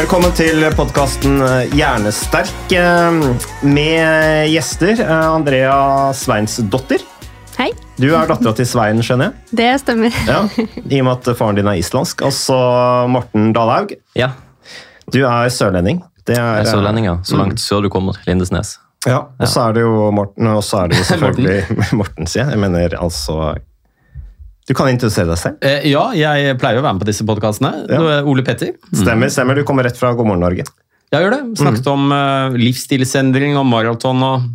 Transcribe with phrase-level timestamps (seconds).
[0.00, 1.40] Velkommen til podkasten
[1.76, 3.18] Hjernesterk eh,
[3.68, 5.00] med gjester.
[5.02, 5.74] eh, Andrea
[6.16, 7.02] Sveinsdottir.
[7.58, 7.68] Hei,
[8.00, 9.56] Du er dattera til Svein, skjønner jeg?
[9.60, 10.14] det stemmer.
[10.24, 12.22] Ja, I og med at faren din er islandsk.
[12.24, 12.56] Og så
[13.12, 13.92] Morten Dalhaug.
[14.16, 14.30] Ja,
[15.12, 16.00] Du er sørlending.
[16.24, 17.16] Det er, jeg er sørlending, ja.
[17.26, 18.16] Så langt sør du kommer.
[18.26, 18.78] Lindesnes.
[19.06, 21.60] Ja, og så er det jo Morten, og så er det jo selvfølgelig
[22.00, 22.56] Morten, sier jeg.
[22.56, 23.52] Jeg mener altså
[24.70, 25.56] Du kan introdusere deg selv.
[25.66, 27.72] Eh, ja, jeg pleier å være med på disse podkastene.
[27.90, 28.20] Ja.
[28.30, 28.76] Ole Petter.
[28.94, 29.58] Stemmer, stemmer.
[29.58, 30.68] Du kommer rett fra God morgen Norge.
[31.10, 31.40] Jeg gjør det.
[31.58, 34.22] Snakket om uh, livsstilsendring og maraton.
[34.22, 34.46] og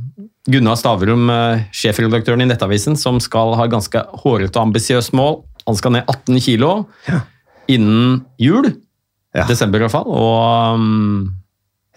[0.48, 5.42] Gunnar Stavrum, uh, sjefredaktøren i Nettavisen, som skal ha ganske hårete og ambisiøst mål.
[5.68, 6.72] Han skal ned 18 kilo
[7.68, 8.70] innen jul.
[9.36, 9.44] Ja.
[9.50, 10.08] Desember, i hvert fall.
[10.08, 11.26] Og um,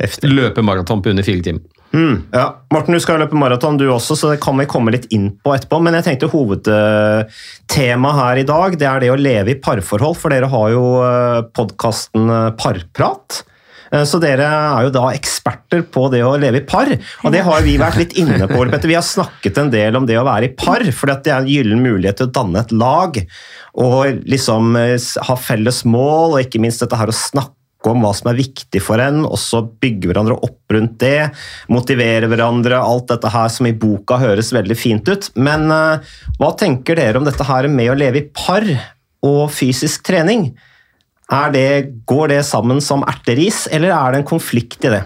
[0.02, 0.32] Heftig.
[0.32, 1.62] løpe maraton på under fire timer.
[1.94, 2.44] Mm, ja.
[2.74, 5.54] Morten, du skal løpe maraton du også, så det kan vi komme litt inn på
[5.56, 5.80] etterpå.
[5.82, 10.18] Men jeg tenkte hovedtemaet her i dag det er det å leve i parforhold.
[10.20, 10.84] For dere har jo
[11.56, 12.28] podkasten
[12.60, 13.42] Parprat.
[13.92, 16.90] Eh, Så dere er jo da eksperter på det å leve i par.
[17.24, 18.66] Og det har vi vært litt inne på.
[18.84, 21.48] Vi har snakket en del om det å være i par, for det er en
[21.50, 23.16] gyllen mulighet til å danne et lag.
[23.78, 24.98] Og liksom eh,
[25.28, 27.54] ha felles mål, og ikke minst dette her å snakke
[27.92, 31.30] om hva som er viktig for en, og så bygge hverandre opp rundt det.
[31.72, 35.30] Motivere hverandre, alt dette her som i boka høres veldig fint ut.
[35.36, 38.66] Men eh, hva tenker dere om dette her med å leve i par
[39.26, 40.50] og fysisk trening?
[41.28, 41.68] Er det,
[42.08, 45.02] går det sammen som erteris, eller er det en konflikt i det?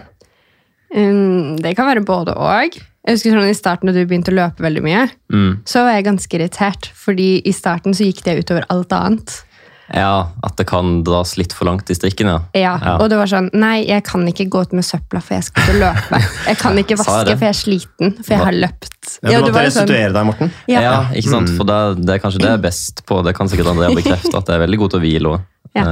[0.95, 2.77] Um, det kan være både og.
[3.03, 5.63] Jeg husker sånn I starten da du begynte å løpe veldig mye, Mm.
[5.67, 6.91] så var jeg ganske irritert.
[6.95, 9.43] Fordi i starten så gikk det utover alt annet.
[9.93, 12.39] Ja, at det kan dras litt for langt i strikken, ja.
[12.57, 12.95] Ja, Ja.
[12.97, 15.63] Og det var sånn Nei, jeg kan ikke gå ut med søpla, for jeg skal
[15.67, 16.21] ikke løpe.
[16.47, 19.17] Jeg kan ikke vaske, for jeg er sliten, for jeg har løpt.
[19.21, 20.53] Ja, du måtte restituere sånn- deg, Morten.
[20.67, 20.81] Ja.
[20.81, 21.53] Ja, ikke sant?
[21.57, 23.21] For det, det er kanskje det jeg er best på.
[23.23, 25.45] Det kan sikkert Andrea bekrefte, at jeg er veldig god til å hvile òg.
[25.77, 25.83] Ja.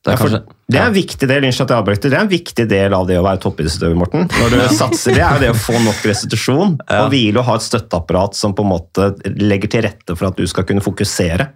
[0.00, 2.28] Det Ja, er for kanskje det er en viktig del at jeg det er en
[2.30, 4.28] viktig del av det å være toppidrettsutøver, Morten.
[4.30, 7.02] Når du satser, Det er jo det å få nok restitusjon Ja.
[7.04, 10.36] og hvile og ha et støtteapparat som på en måte legger til rette for at
[10.36, 11.50] du skal kunne fokusere.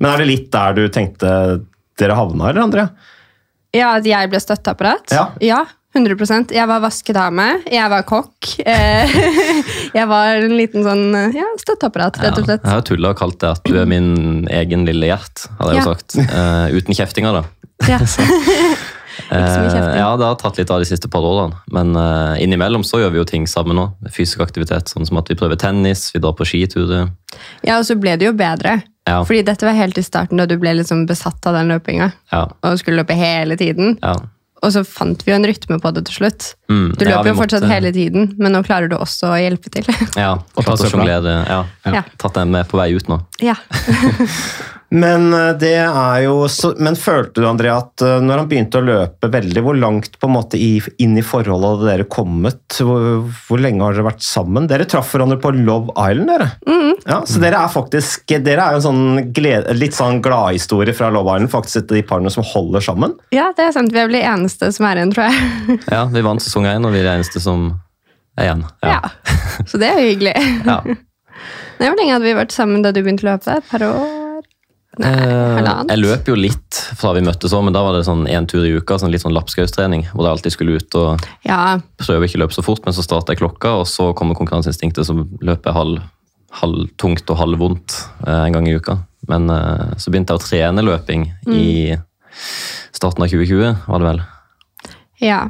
[0.00, 1.30] Men er det litt der du tenkte
[2.00, 2.88] dere havna, eller Andrea?
[3.74, 5.14] Ja, at jeg ble støtteapparat?
[5.42, 5.64] Ja.
[5.94, 8.48] 100% Jeg var vaskedame, jeg var kokk.
[8.66, 9.12] eh,
[9.98, 12.64] jeg var en liten sånn eh, ja, støtteapparat, rett og slett.
[12.66, 15.78] Jeg har tulla og kalt det at du er min egen lille Gjert, hadde jeg
[15.78, 15.94] jo Ja.
[15.94, 16.16] sagt.
[16.18, 17.44] Uh, uten kjeftinger, da.
[17.92, 18.00] Ja.
[19.24, 21.54] Så, eh, ja, det har tatt litt av de siste par årene.
[21.72, 24.10] Men uh, innimellom så gjør vi jo ting sammen òg.
[24.12, 27.12] Fysisk aktivitet, sånn som at vi prøver tennis, vi drar på skiturer.
[27.62, 28.80] ja, og så ble det jo bedre.
[29.06, 29.18] Ja.
[29.24, 32.12] Fordi dette var helt i starten da du ble liksom besatt av den løpinga.
[32.32, 33.98] Ja, Og skulle løpe hele tiden.
[34.02, 34.14] ja.
[34.64, 36.54] Og så fant vi jo en rytme på det til slutt.
[36.72, 39.68] Mm, Du løper jo fortsatt måtte- hele tiden, men nå klarer du også å hjelpe
[39.68, 39.84] til.
[40.16, 41.34] Ja, Og tatt, sjonglere.
[41.46, 41.58] Ja.
[41.84, 42.00] Ja.
[42.16, 43.20] Tatt den med på vei ut nå.
[43.44, 43.54] ja.
[44.94, 48.78] Men eh, det er jo så, Men følte du, Andrea, at eh, når han begynte
[48.78, 52.62] å løpe veldig, hvor langt på en måte inn i forholdet hadde dere kommet?
[52.78, 54.68] Hvor, hvor lenge har dere vært sammen?
[54.70, 56.50] Dere traff hverandre på Love Island, dere.
[57.04, 61.10] Ja, så dere er faktisk Dere er jo en sånn glede, litt sånn gladhistorie fra
[61.12, 61.52] Love Island.
[61.52, 63.16] Faktisk et av de parene som holder sammen.
[63.34, 63.92] ja, det er sant.
[63.92, 65.80] Vi er vel de eneste som er igjen, tror jeg.
[65.94, 67.72] Ja, Vi vant sesong én, og vi er de eneste som
[68.38, 68.64] er igjen.
[68.86, 69.00] Ja.
[69.66, 70.36] Så det er jo hyggelig.
[70.66, 70.78] Ja.
[71.82, 73.58] Hvor lenge hadde vi vært sammen da du begynte å løpe?
[73.58, 74.23] Et par år?
[74.98, 78.28] Nei, Eh, jeg løp jo litt fra vi møttes òg, men da var det sånn
[78.30, 78.94] én tur i uka.
[79.00, 82.54] sånn Litt sånn lapskaustrening, hvor jeg alltid skulle ut og Ja, prøve ikke å løpe
[82.54, 86.02] så fort, men så starter jeg klokka, og så kommer konkurranseinstinktet, så løper jeg halv,
[86.60, 87.96] halvtungt og halvvondt
[88.26, 88.98] eh, en gang i uka.
[89.26, 91.96] Men eh, så begynte jeg å trene løping i
[92.94, 94.22] starten av 2020, var det vel.
[95.20, 95.42] ja.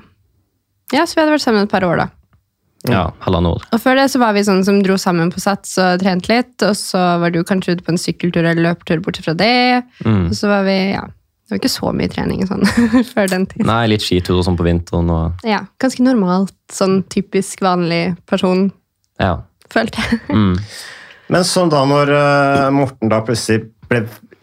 [0.92, 2.08] Ja, så vi hadde vært sammen et par år, da.
[2.90, 3.66] Ja, halvannet år.
[3.72, 6.54] Og før det så var vi sånn som dro sammen på Sats og trente litt,
[6.66, 9.84] og så var du kanskje ute på en sykkeltur eller løpetur borte fra det.
[10.04, 10.26] Mm.
[10.28, 12.64] Og så var vi, ja, det var ikke så mye trening sånn
[13.12, 13.64] før den tid.
[13.68, 15.08] Nei, litt skitur og sånn på vinteren.
[15.12, 18.68] og Ja, ganske normalt, sånn typisk vanlig person,
[19.22, 19.38] ja.
[19.72, 20.20] følte jeg.
[20.34, 20.58] Mm.
[21.32, 24.02] Men sånn da når uh, Morten da plutselig ble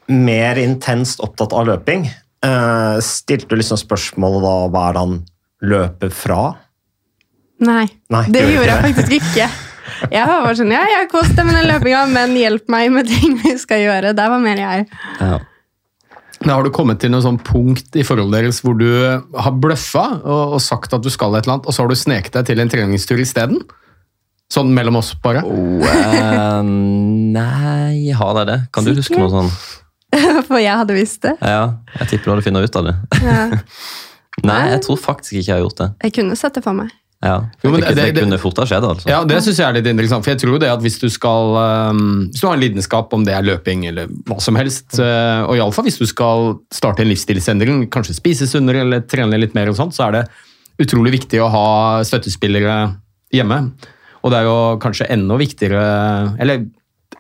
[0.10, 2.08] mer intenst opptatt av løping,
[2.42, 5.20] uh, stilte du liksom spørsmålet da hva er det han
[5.72, 6.42] løper fra?
[7.62, 9.48] Nei, Nei, det gjorde jeg faktisk ikke.
[10.12, 13.10] Jeg var bare sånn, ja, jeg koste meg med den løpinga, men hjelp meg med
[13.10, 14.14] ting vi skal gjøre.
[14.18, 14.88] Der var mer jeg.
[15.20, 15.38] Ja.
[16.42, 20.06] Men har du kommet til noe sånn punkt i forholdet deres hvor du har bløffa
[20.24, 22.50] og, og sagt at du skal et eller annet, og så har du sneket deg
[22.50, 23.62] til en treningstur isteden?
[24.52, 25.46] Sånn mellom oss, bare?
[25.48, 28.58] Oh, eh, nei, har jeg det?
[28.74, 29.54] Kan du huske noe sånn?
[30.50, 31.38] For jeg hadde visst det.
[31.40, 32.96] Ja, jeg tipper du hadde funnet ut av det.
[33.22, 33.46] Ja.
[34.48, 35.88] Nei, jeg tror faktisk ikke jeg har gjort det.
[36.08, 36.92] Jeg kunne sett det for meg.
[37.22, 37.36] Ja.
[37.62, 39.06] Jo, men det, det, det- det- kunne fort ha skjedd, altså.
[39.12, 41.54] Ja, det synes jeg er litt interessant, for jeg tror det at hvis du skal
[41.92, 45.46] um, Hvis du har en lidenskap, om det er løping eller hva som helst, uh,
[45.46, 49.70] og iallfall hvis du skal starte en livsstilsendring, kanskje spise sunnere eller trene litt mer,
[49.70, 50.24] og sånt, så er det
[50.82, 51.66] utrolig viktig å ha
[52.10, 52.96] støttespillere
[53.32, 53.60] hjemme.
[54.24, 55.84] Og det er jo kanskje enda viktigere,
[56.42, 56.66] eller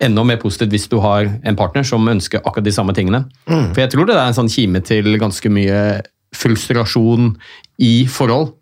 [0.01, 3.23] enda mer positivt hvis du har en partner som ønsker akkurat de samme tingene.
[3.45, 6.01] For jeg tror det er en sånn kime til ganske mye
[6.33, 7.35] frustrasjon
[7.81, 8.53] i forhold.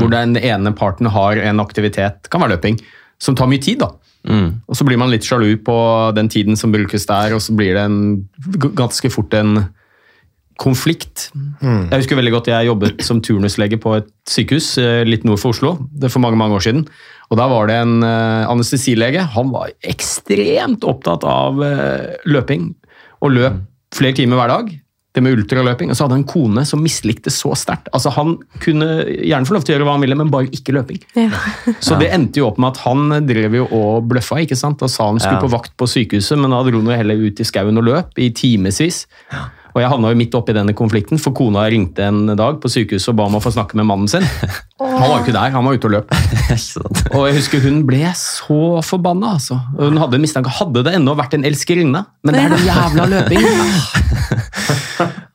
[0.00, 2.80] Hvor den ene parten har en aktivitet, kan være løping,
[3.22, 3.78] som tar mye tid.
[3.84, 3.92] da.
[4.24, 4.60] Mm.
[4.68, 5.76] Og så blir man litt sjalu på
[6.16, 7.98] den tiden som brukes der, og så blir det en,
[8.74, 9.66] ganske fort en
[10.60, 11.30] konflikt.
[11.90, 15.50] Jeg husker veldig godt jeg jobbet som turnuslege på et sykehus eh, litt nord for
[15.50, 16.84] Oslo det for mange mange år siden.
[17.32, 19.24] Og Da var det en eh, anestesilege.
[19.34, 22.70] Han var ekstremt opptatt av eh, løping
[23.24, 23.58] og løp
[23.94, 24.72] flere timer hver dag.
[25.14, 25.92] Det med ultraløping.
[25.92, 27.86] Og så hadde han en kone som mislikte så sterkt.
[27.94, 30.74] Altså Han kunne gjerne få lov til å gjøre hva han ville, men bare ikke
[30.74, 31.00] løping.
[31.14, 31.28] Ja.
[31.78, 34.82] Så det endte jo opp med at han drev jo og bløffa ikke sant?
[34.82, 35.44] og sa han skulle Ja.
[35.46, 38.18] på vakt på sykehuset, men da dro han jo heller ut i skauen og løp
[38.18, 39.04] i timevis.
[39.74, 43.10] Og jeg havna jo midt oppi denne konflikten, for kona ringte en dag på sykehuset
[43.10, 44.22] og ba om å få snakke med mannen sin.
[44.78, 46.14] Han var jo ikke der, han var ute og løp.
[47.14, 49.58] Og jeg husker hun ble så forbanna, altså.
[49.78, 50.52] Hun hadde en mistanke.
[50.60, 52.04] Hadde det ennå vært en elskerinne?
[52.22, 53.74] Men det er den jævla løpingen!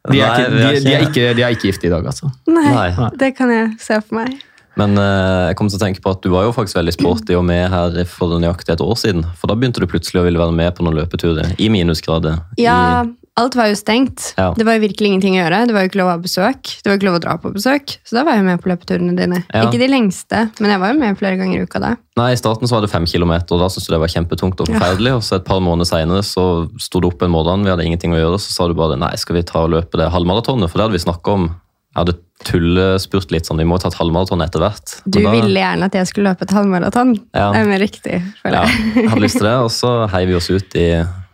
[0.09, 2.31] De er, ikke, de, de, er ikke- ikke, de er ikke gifte i dag, altså.
[2.49, 3.09] Nei, Nei.
[3.19, 4.37] det kan jeg se for meg.
[4.79, 7.35] Men eh, jeg kom til å tenke på at du var jo faktisk veldig sporty
[7.35, 9.25] og med her for nøyaktig et år siden.
[9.35, 12.37] For da begynte du plutselig å ville være med på noen løpeturer i minusgrader.
[12.61, 14.33] Ja, I, alt var jo stengt.
[14.37, 14.49] Ja.
[14.57, 15.61] Det var jo virkelig ingenting å gjøre.
[15.69, 16.61] Det var jo ikke lov å ha besøk.
[16.83, 17.95] Det var jo ikke lov å dra på besøk.
[18.05, 19.41] Så da var jeg med på løpeturene dine.
[19.53, 19.63] Ja.
[19.65, 21.95] Ikke de lengste, men jeg var jo med flere ganger i uka da.
[22.19, 24.59] nei, I starten så var det fem kilometer, og da syntes du det var kjempetungt
[24.59, 25.13] og forferdelig.
[25.15, 26.45] Og så et par måneder senere så
[26.83, 29.13] sto du opp en morgen, vi hadde ingenting å gjøre, så sa du bare nei,
[29.15, 30.67] skal vi ta og løpe det halvmaratonet?
[30.69, 31.47] For det hadde vi snakka om.
[31.89, 34.97] Jeg hadde tullespurt litt sånn, vi må ta et halvmaraton etter hvert.
[35.09, 37.15] Du da- ville gjerne at jeg skulle løpe et halvmaraton.
[37.33, 37.47] Ja.
[37.55, 38.93] Det er mer riktig, føler Ja, jeg.
[39.03, 40.87] jeg hadde lyst til det, og så heiv vi oss ut i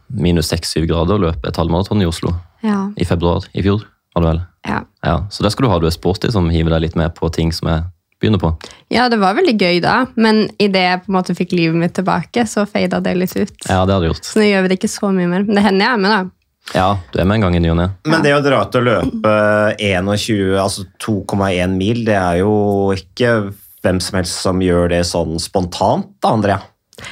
[0.10, 2.90] minus 6-7 grader og løp et halvmaraton i Oslo Ja.
[2.98, 3.84] i februar i fjor.
[4.16, 4.42] var det vel?
[4.68, 4.80] Ja.
[5.04, 7.30] Ja, Så det skal du ha, du er sporty som hiver deg litt med på
[7.34, 7.84] ting som jeg
[8.22, 8.54] begynner på.
[8.90, 11.94] ja, det var veldig gøy da, men idet jeg på en måte fikk livet mitt
[11.94, 13.52] tilbake, så fada det litt ut.
[13.68, 14.24] Ja, det hadde gjort.
[14.24, 15.44] Så nå gjør vi det ikke så mye mer.
[15.44, 16.32] Men det hender jeg er med, da.
[16.74, 17.90] Ja, du er med en gang i ny og ne.
[18.08, 19.34] Men det å dra ut og løpe
[19.78, 22.56] 21, altså 2,1 mil, det er jo
[22.96, 23.54] ikke
[23.84, 26.62] hvem som helst som gjør det sånn spontant, da, Andrea.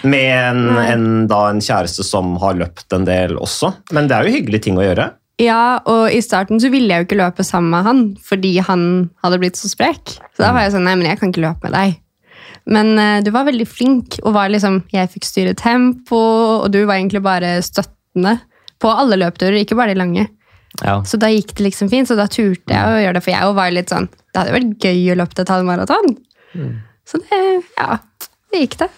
[0.07, 3.73] Med en, en, da en kjæreste som har løpt en del også.
[3.95, 5.09] Men det er jo hyggelige ting å gjøre.
[5.41, 8.85] Ja, og i starten så ville jeg jo ikke løpe sammen med han, fordi han
[9.25, 10.15] hadde blitt så sprek.
[10.35, 11.97] Så da var jeg sånn, nei, men jeg kan ikke løpe med deg.
[12.69, 16.21] Men uh, du var veldig flink, og var liksom, jeg fikk styre tempo,
[16.61, 18.37] og du var egentlig bare støttende
[18.83, 20.27] på alle løpeturer, ikke bare de lange.
[20.81, 20.99] Ja.
[21.05, 23.57] Så da gikk det liksom fint, så da turte jeg å gjøre det, for jeg
[23.57, 26.15] var litt sånn, det hadde vært gøy å løpe et halvmaraton.
[27.09, 27.39] Så det,
[27.77, 27.97] ja,
[28.53, 28.89] det gikk det.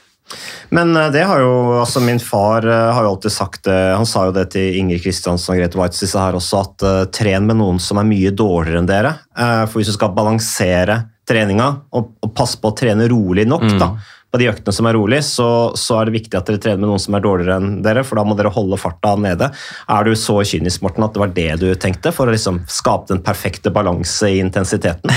[0.69, 4.07] Men eh, det har jo, altså min far eh, har jo alltid sagt det, han
[4.09, 7.49] sa jo det til Ingrid Kristiansen og Grete Waitz disse her også, at eh, tren
[7.49, 9.15] med noen som er mye dårligere enn dere.
[9.37, 13.65] Eh, for hvis du skal balansere treninga og, og passe på å trene rolig nok
[13.81, 13.95] da,
[14.35, 15.47] på de øktene som er rolig, så,
[15.79, 18.19] så er det viktig at dere trener med noen som er dårligere enn dere, for
[18.19, 19.47] da må dere holde farta nede.
[19.87, 23.13] Er du så kynisk, Morten, at det var det du tenkte, for å liksom skape
[23.13, 25.13] den perfekte balanse i intensiteten?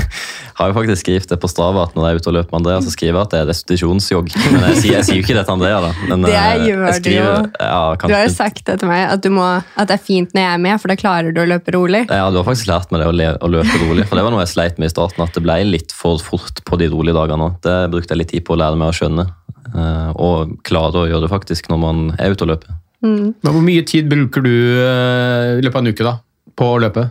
[0.56, 2.58] Har jo faktisk skrevet det på Strava at når jeg er ute og løper med
[2.62, 4.30] Andrea, så skriver jeg at det er restitusjonsjogg.
[4.54, 5.90] Men jeg sier, jeg sier jo ikke det til Andrea, da.
[6.08, 7.26] Men, Det jeg gjør jeg du jo.
[7.60, 9.44] Ja, Du har jo sagt det til meg, at, du må,
[9.76, 12.02] at det er fint når jeg er med, for da klarer du å løpe rolig.
[12.08, 14.06] Ja, du har faktisk lært meg det å, le, å løpe rolig.
[14.08, 16.64] For det var noe jeg sleit med i starten, at det ble litt for fort
[16.64, 17.50] på de rolige dagene.
[17.50, 17.60] òg.
[17.66, 19.28] Det brukte jeg litt tid på å lære meg å skjønne.
[19.76, 22.80] eh, Og klare å gjøre det faktisk når man er ute og løper.
[23.04, 23.34] Mm.
[23.44, 26.16] Men hvor mye tid bruker du eh, i løpet av en uke da,
[26.56, 27.10] på å løpe?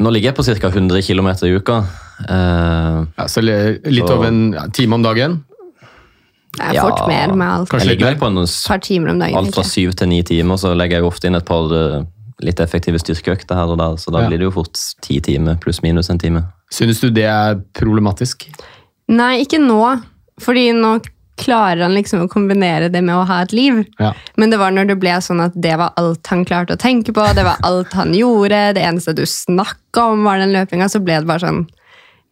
[0.00, 0.70] Nå ligger jeg på ca.
[0.74, 1.82] 100 km i uka.
[2.28, 5.44] Eh, Ja, så litt Så- over en time om dagen?
[6.56, 7.72] Det er fort mer med alt.
[7.72, 9.36] Jeg ligger på en par timer om dagen.
[9.36, 12.02] alt fra syv til ni timer, så legger jeg jo ofte inn et par eh,
[12.42, 14.28] litt effektive styrkeøkter her og der, så da Ja.
[14.28, 16.44] blir det jo fort ti timer pluss minus en time.
[16.72, 18.48] Synes du det er problematisk?
[19.08, 20.02] Nei, ikke nå.
[20.40, 21.00] Fordi nå
[21.36, 23.84] klarer han liksom å kombinere det med å ha et liv.
[23.98, 24.12] Ja.
[24.36, 27.12] Men det var når det ble sånn at det var alt han klarte å tenke
[27.12, 31.02] på, det var alt han gjorde, det eneste du snakka om var den løpinga, så
[31.02, 31.66] ble det bare sånn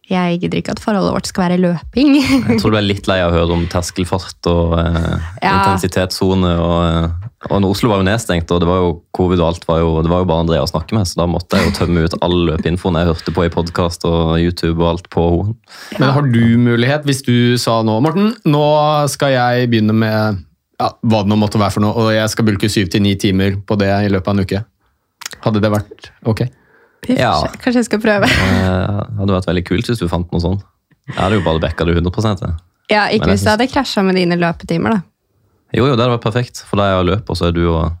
[0.09, 2.15] Jeg gidder ikke at forholdet vårt skal være løping.
[2.49, 5.51] Jeg tror du er litt lei av å høre om terskelfart og eh, Ja.
[5.59, 6.53] intensitetssone.
[6.57, 9.67] Og, eh, og når Oslo var jo nedstengt, og det var jo covid og alt,
[9.69, 11.75] var jo, det var jo bare Andrea å snakke med, så da måtte jeg jo
[11.77, 15.55] tømme ut all løpeinfoen jeg hørte på i podkast og YouTube og alt på henne.
[16.01, 18.65] Men har du mulighet, hvis du sa nå Morten, nå
[19.13, 20.41] skal jeg begynne med
[20.79, 23.13] ja, hva det nå måtte være for noe, og jeg skal bulke syv til ni
[23.19, 24.61] timer på det i løpet av en uke.
[25.45, 26.47] Hadde det vært ok?
[27.07, 27.31] Ja.
[27.63, 28.27] Kanskje jeg skal prøve.
[28.59, 30.61] Eh, Det hadde vært veldig kult hvis du fant noe sånt.
[31.07, 32.51] Jeg hadde jo bare backa det 100 til.
[32.89, 35.01] Ja, Ikke Men jeg hvis det hadde krasja med dine løpetimer, da.
[35.73, 37.51] Jo, jo, det hadde vært perfekt, for da er jeg og løper, og så er
[37.53, 37.91] du og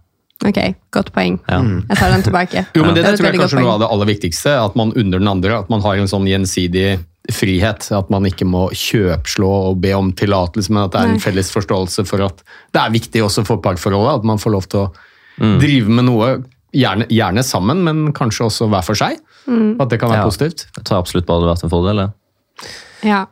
[0.45, 0.55] Ok,
[0.95, 1.39] godt poeng.
[1.49, 1.57] ja.
[1.89, 2.61] Jeg tar den tilbake.
[2.75, 4.53] Jo, men det, Det det tror jeg kanskje er noe av det aller viktigste.
[4.65, 6.99] At man under den andre, at man har en sånn gjensidig
[7.31, 7.91] frihet.
[7.91, 11.17] At man ikke må kjøpslå og be om tillatelse, men at det er Nei.
[11.17, 12.39] en felles forståelse for at
[12.73, 14.21] det er viktig også for parforholdet.
[14.21, 14.91] At man får lov til å
[15.39, 15.59] Mm.
[15.59, 16.43] drive med noe,
[16.75, 19.17] gjerne, gjerne sammen, men kanskje også hver for seg.
[19.49, 19.75] Mm.
[19.81, 20.29] At det kan være Ja.
[20.29, 20.67] positivt.
[20.77, 21.97] Jeg tror absolutt bare det hadde vært en fordel.
[22.03, 22.69] det.
[23.09, 23.25] Ja.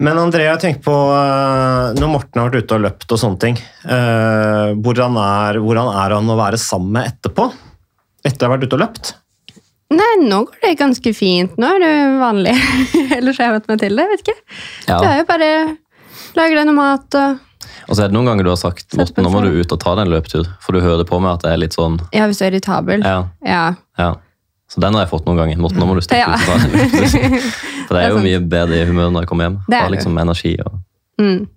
[0.00, 3.38] Men Andrea, jeg tenker på eh, når Morten har vært ute og løpt og sånne
[3.42, 7.50] ting, eh, hvordan, er, hvordan er han å være sammen med etterpå?
[8.24, 9.12] Etter å ha vært ute og løpt?
[9.90, 11.56] Nei, nå går det ganske fint.
[11.58, 12.54] Nå er det vanlig.
[13.18, 14.08] Ellers har jeg vært meg til det.
[14.14, 14.38] vet ikke.
[14.86, 14.98] Ja.
[15.02, 15.48] Du er jo bare
[16.38, 17.40] lager deg noe mat og
[17.88, 19.80] Og så er det noen ganger du har sagt Morten, nå må du ut og
[19.82, 22.26] ta deg en løpetur, for du hører på meg at det er litt sånn Ja,
[22.30, 23.04] hvis du er irritabel.
[23.04, 23.74] Ja, Ja.
[23.98, 24.14] ja.
[24.70, 25.58] Så den har jeg fått noen ganger.
[25.58, 26.34] Morten, nå må du stikke Ja.
[26.34, 27.40] ut og ta deg en løpetur.
[27.88, 29.56] For det er jo Det er mye bedre i humør når jeg kommer hjem.
[29.66, 30.78] Det er Har liksom energi og
[31.20, 31.48] Mm.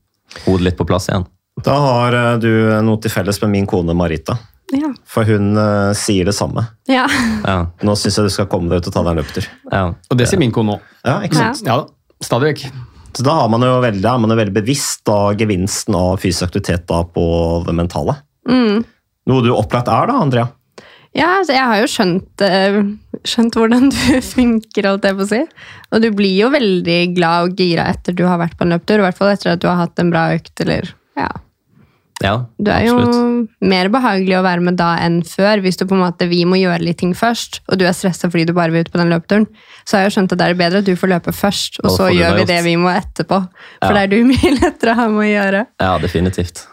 [0.48, 1.26] hodet litt på plass igjen.
[1.64, 2.50] Da har eh, du
[2.84, 4.36] noe til felles med min kone Marita.
[4.74, 4.90] Ja.
[5.06, 6.66] For hun uh, sier det samme.
[6.90, 7.06] ja.
[7.46, 9.46] Ja, Nå syns jeg du skal komme deg ut og ta deg en løpetur.
[9.72, 9.84] ja.
[10.10, 10.82] Og det sier min kone òg.
[11.06, 11.62] Ja, ikke sant?
[11.68, 11.86] Ja da.
[12.24, 12.66] Stadig vekk.
[13.14, 16.50] Så da har man veldig, da er man jo veldig bevisst av gevinsten av fysisk
[16.50, 17.26] aktivitet da på
[17.68, 18.18] det mentale.
[18.50, 18.84] Mm.
[19.30, 20.50] Noe du opplagt er da, Andrea?
[21.14, 22.80] Ja, altså jeg har jo skjønt, eh,
[23.30, 24.02] skjønt hvordan du
[24.34, 25.42] funker, holdt jeg på å si.
[25.94, 28.98] Og du blir jo veldig glad og gira etter du har vært på en løptur.
[28.98, 30.90] i hvert fall etter at du har hatt en bra økt, eller
[31.20, 31.30] ja.
[32.24, 33.16] Ja Du er absolutt.
[33.16, 36.42] jo mer behagelig å være med da enn før, hvis du på en måte, vi
[36.48, 39.02] må gjøre litt ting først, og du er stressa fordi du bare vil ut på
[39.02, 39.48] den løpeturen.
[39.86, 41.90] Så har jeg jo skjønt at det er bedre at du får løpe først, og
[41.92, 43.42] Og så gjør vi det det vi må etterpå.
[43.84, 43.94] For Ja.
[43.94, 45.66] det er du mye lettere å ha med å gjøre.
[45.84, 46.64] Ja, definitivt.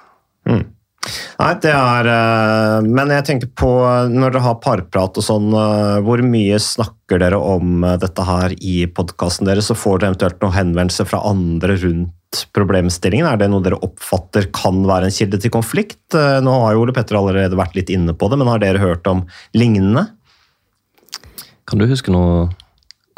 [1.40, 3.71] Nei, det er eh, Men jeg tenker på
[4.12, 8.52] når dere har parprat og sånn, eh, hvor mye snakker dere om eh, dette her
[8.61, 9.71] i podkasten deres?
[9.73, 12.12] Så får dere eventuelt noen henvendelser fra andre rundt
[12.54, 13.26] problemstillingen?
[13.26, 15.99] Er det noe dere oppfatter kan være en kilde til konflikt?
[16.14, 18.78] Eh, Nå har jo Ole Petter allerede vært litt inne på det, men har dere
[18.82, 19.25] hørt om
[19.56, 20.06] lignende?
[21.70, 22.50] Kan du huske noen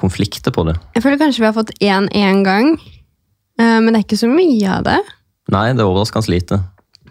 [0.00, 0.76] konflikter på det?
[0.96, 2.74] Jeg føler kanskje vi har fått én én gang,
[3.60, 4.98] eh, men det er ikke så mye av det.
[5.52, 6.60] Nei, det er overraskende lite.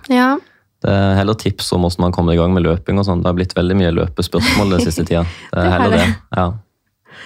[0.10, 0.38] Ja,
[0.82, 2.98] Det er heller tips om hvordan man kommer i gang med løping.
[2.98, 3.20] og sånn.
[3.22, 5.22] Det har blitt veldig mye løpespørsmål den siste tida.
[5.54, 6.08] Det er heller det.
[6.34, 6.46] det.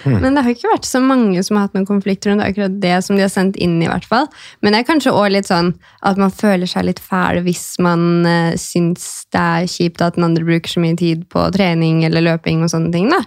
[0.04, 0.20] Ja.
[0.20, 2.98] Men det har ikke vært så mange som har hatt noen konflikter rundt akkurat det
[3.06, 4.28] som de har sendt inn, i hvert fall.
[4.62, 5.72] Men det er kanskje også litt sånn
[6.06, 10.28] at man føler seg litt fæl hvis man uh, syns det er kjipt at den
[10.28, 13.10] andre bruker så mye tid på trening eller løping og sånne ting.
[13.14, 13.24] da.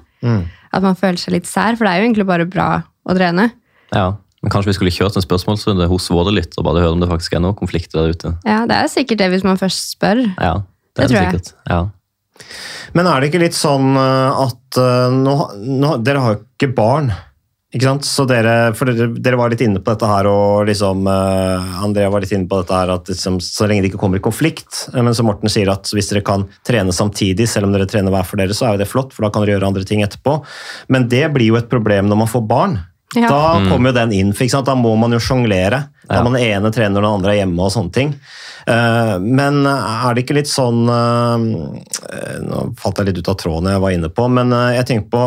[0.73, 2.71] At man føler seg litt sær, for det er jo egentlig bare bra
[3.09, 3.51] å trene.
[3.95, 4.15] ja.
[4.39, 7.09] Men kanskje vi skulle kjørt en spørsmålsrunde hos våre litt, og bare høre om det
[7.11, 8.31] faktisk er noen konflikter der ute.
[8.47, 10.21] Ja, Det er sikkert det hvis man først spør.
[10.39, 10.53] Ja,
[10.95, 11.33] Det det, er tror jeg.
[11.33, 11.49] sikkert.
[11.67, 11.81] Ja.
[12.97, 16.75] Men er det ikke litt sånn eh, at eh, nå, nå, Dere har jo ikke
[16.77, 17.11] barn.
[17.69, 18.07] Ikke sant?
[18.09, 22.09] Så dere, for dere, dere var litt inne på dette her, og liksom, uh, Andrea
[22.09, 24.87] var litt inne på dette her, at liksom, så lenge det ikke kommer i konflikt.
[24.97, 28.25] Men som Morten sier, at hvis dere kan trene samtidig, selv om dere trener hver
[28.25, 30.39] for dere, så er jo det flott, for da kan dere gjøre andre ting etterpå.
[30.89, 32.79] Men det blir jo et problem når man får barn.
[33.17, 33.29] Ja.
[33.33, 34.67] Da kommer jo den inn, for ikke sant?
[34.69, 35.87] da må man jo sjonglere.
[36.09, 36.23] Da Ja.
[36.25, 38.11] man ene trener når den andre er hjemme og sånne ting.
[38.67, 43.71] Eh, Men er det ikke litt sånn eh, Nå falt jeg litt ut av tråden
[43.73, 45.23] jeg var inne på, men eh, jeg tenker på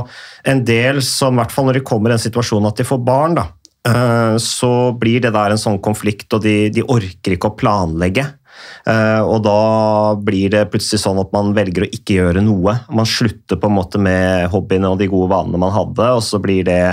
[0.52, 3.02] en del som, i hvert fall når de kommer i den situasjonen at de får
[3.08, 3.48] barn, da,
[3.88, 8.28] eh, så blir det der en sånn konflikt, og de, de orker ikke å planlegge.
[8.86, 12.76] Eh, og da blir det plutselig sånn at man velger å ikke gjøre noe.
[12.94, 16.38] Man slutter på en måte med hobbyene og de gode vanene man hadde, og så
[16.44, 16.84] blir det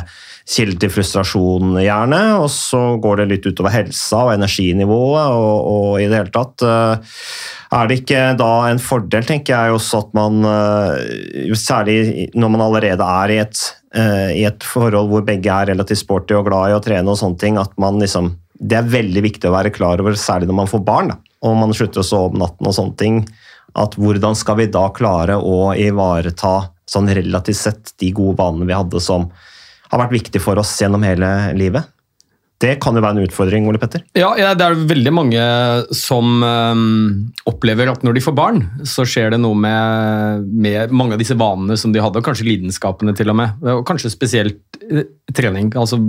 [0.48, 5.88] kilde til frustrasjon, gjerne, og så går det litt utover helsa og energinivået og, og
[6.00, 6.64] i det hele tatt.
[6.64, 7.16] eh,
[7.78, 12.64] er det ikke da en fordel, tenker jeg også, at man, eh, særlig når man
[12.64, 13.60] allerede er i et,
[13.92, 17.20] eh, i et forhold hvor begge er relativt sporty og glad i å trene, og
[17.20, 20.58] sånne ting, at man liksom det er veldig viktig å være klar over, særlig når
[20.62, 23.20] man får barn, da, og man slutter å sove om natten og sånne ting,
[23.78, 28.74] at hvordan skal vi da klare å ivareta sånn relativt sett de gode vanene vi
[28.74, 29.28] hadde som
[29.88, 31.94] har vært viktig for oss gjennom hele livet?
[32.58, 34.02] Det kan jo være en utfordring, Ole Petter?
[34.18, 35.42] Ja, det er veldig mange
[35.94, 41.14] som øhm, opplever at når de får barn, så skjer det noe med, med mange
[41.14, 43.62] av disse vanene som de hadde, og kanskje lidenskapene til og med.
[43.76, 45.70] Og kanskje spesielt eh, trening.
[45.78, 46.00] altså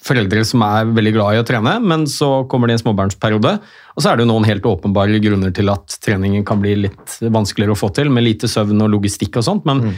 [0.00, 3.56] Foreldre som er veldig glad i å trene, men så kommer det en småbarnsperiode.
[3.98, 7.18] Og så er det jo noen helt åpenbare grunner til at treningen kan bli litt
[7.20, 9.68] vanskeligere å få til, med lite søvn og logistikk og sånt.
[9.68, 9.90] Men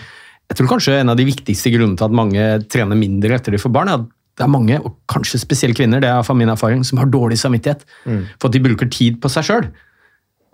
[0.52, 3.60] jeg tror kanskje en av de viktigste grunnene til at mange trener mindre etter de
[3.62, 6.48] får barn, er at det er mange, og kanskje spesielt kvinner, det er fra min
[6.52, 8.22] erfaring, som har dårlig samvittighet Mm.
[8.40, 9.66] for at de bruker tid på seg sjøl.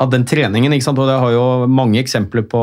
[0.00, 0.98] At den treningen, ikke sant?
[1.02, 2.58] og det har jo mange eksempler på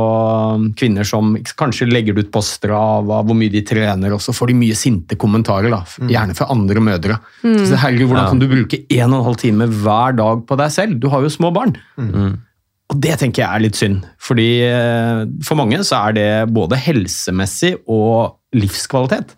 [0.79, 4.47] kvinner som kanskje legger det ut poster av, hvor mye de trener, og så får
[4.53, 7.17] de mye sinte kommentarer, da, gjerne fra andre mødre.
[7.43, 7.65] Mm.
[7.67, 8.29] Så herregud, Hvordan Ja.
[8.29, 10.99] kan du bruke en og en halv time hver dag på deg selv?
[10.99, 11.75] Du har jo små barn.
[12.93, 16.77] Og det tenker jeg er litt synd, fordi eh, for mange så er det både
[16.77, 19.33] helsemessig og livskvalitet.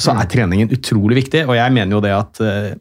[0.00, 2.72] Så er treningen utrolig viktig, og jeg mener jo det at eh,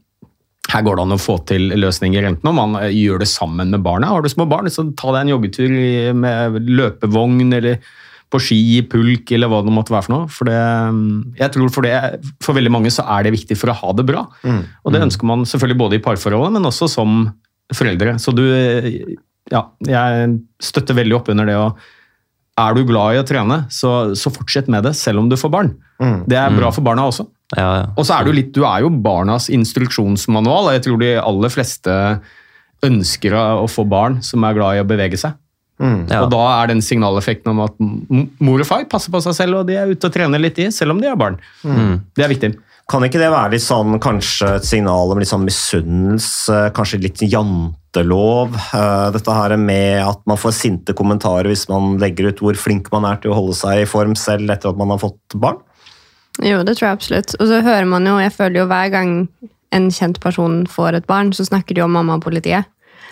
[0.71, 3.69] her går det an å få til løsninger, enten om man eh, gjør det sammen
[3.75, 4.09] med barna.
[4.09, 5.77] Har du små barn, så ta deg en joggetur
[6.17, 7.81] med løpevogn eller
[8.31, 10.27] på ski pulk eller hva det måtte være for noe.
[10.31, 10.59] For det,
[10.97, 13.93] mm, jeg tror for, det, for veldig mange så er det viktig for å ha
[13.93, 14.23] det bra.
[14.87, 17.25] Og det ønsker man selvfølgelig både i parforholdet, men også som
[17.75, 18.15] foreldre.
[18.23, 18.45] Så du,
[19.51, 21.71] ja, jeg støtter veldig opp under det å
[22.61, 25.51] er du glad i å trene, så, så fortsett med det, selv om du får
[25.53, 25.69] barn.
[26.29, 27.25] Det er bra for barna også.
[27.55, 27.85] Ja, ja.
[27.95, 30.71] Og så er du litt, du er jo barnas instruksjonsmanual.
[30.75, 31.95] Jeg tror de aller fleste
[32.85, 35.37] ønsker å få barn som er glad i å bevege seg.
[35.81, 36.21] Ja.
[36.21, 39.69] Og da er den signaleffekten om at mor og far passer på seg selv, og
[39.69, 41.39] de er ute og trener litt i, selv om de har barn.
[41.63, 42.51] Det er viktig.
[42.89, 47.21] Kan ikke det være litt sånn, kanskje et signal om litt sånn misunnelse, kanskje litt
[47.23, 48.55] jantelov?
[48.73, 52.91] eh, Dette her med at man får sinte kommentarer hvis man legger ut hvor flink
[52.91, 55.61] man er til å holde seg i form selv etter at man har fått barn?
[56.41, 57.33] Jo, det tror jeg absolutt.
[57.39, 59.15] Og så hører man jo, jeg føler jo hver gang
[59.71, 62.67] en kjent person får et barn, så snakker de om mamma politiet.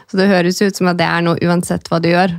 [0.09, 2.33] Så det høres ut som at det er noe uansett hva du gjør.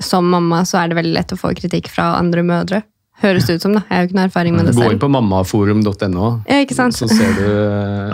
[0.00, 2.82] Som mamma så er det veldig lett å få kritikk fra andre mødre.
[3.20, 3.82] Høres det ut som, da.
[3.88, 4.86] Jeg har jo ikke noe erfaring med det selv.
[4.86, 6.96] Gå inn på mammaforum.no, Ja, ikke sant?
[6.96, 7.48] så ser du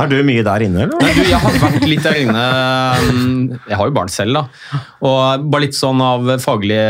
[0.02, 0.98] Er du mye der inne, eller?
[1.02, 2.46] Nei, du, jeg har vært litt der inne.
[3.10, 4.80] um, Jeg har jo barn selv, da.
[5.06, 6.80] Og bare litt sånn av faglig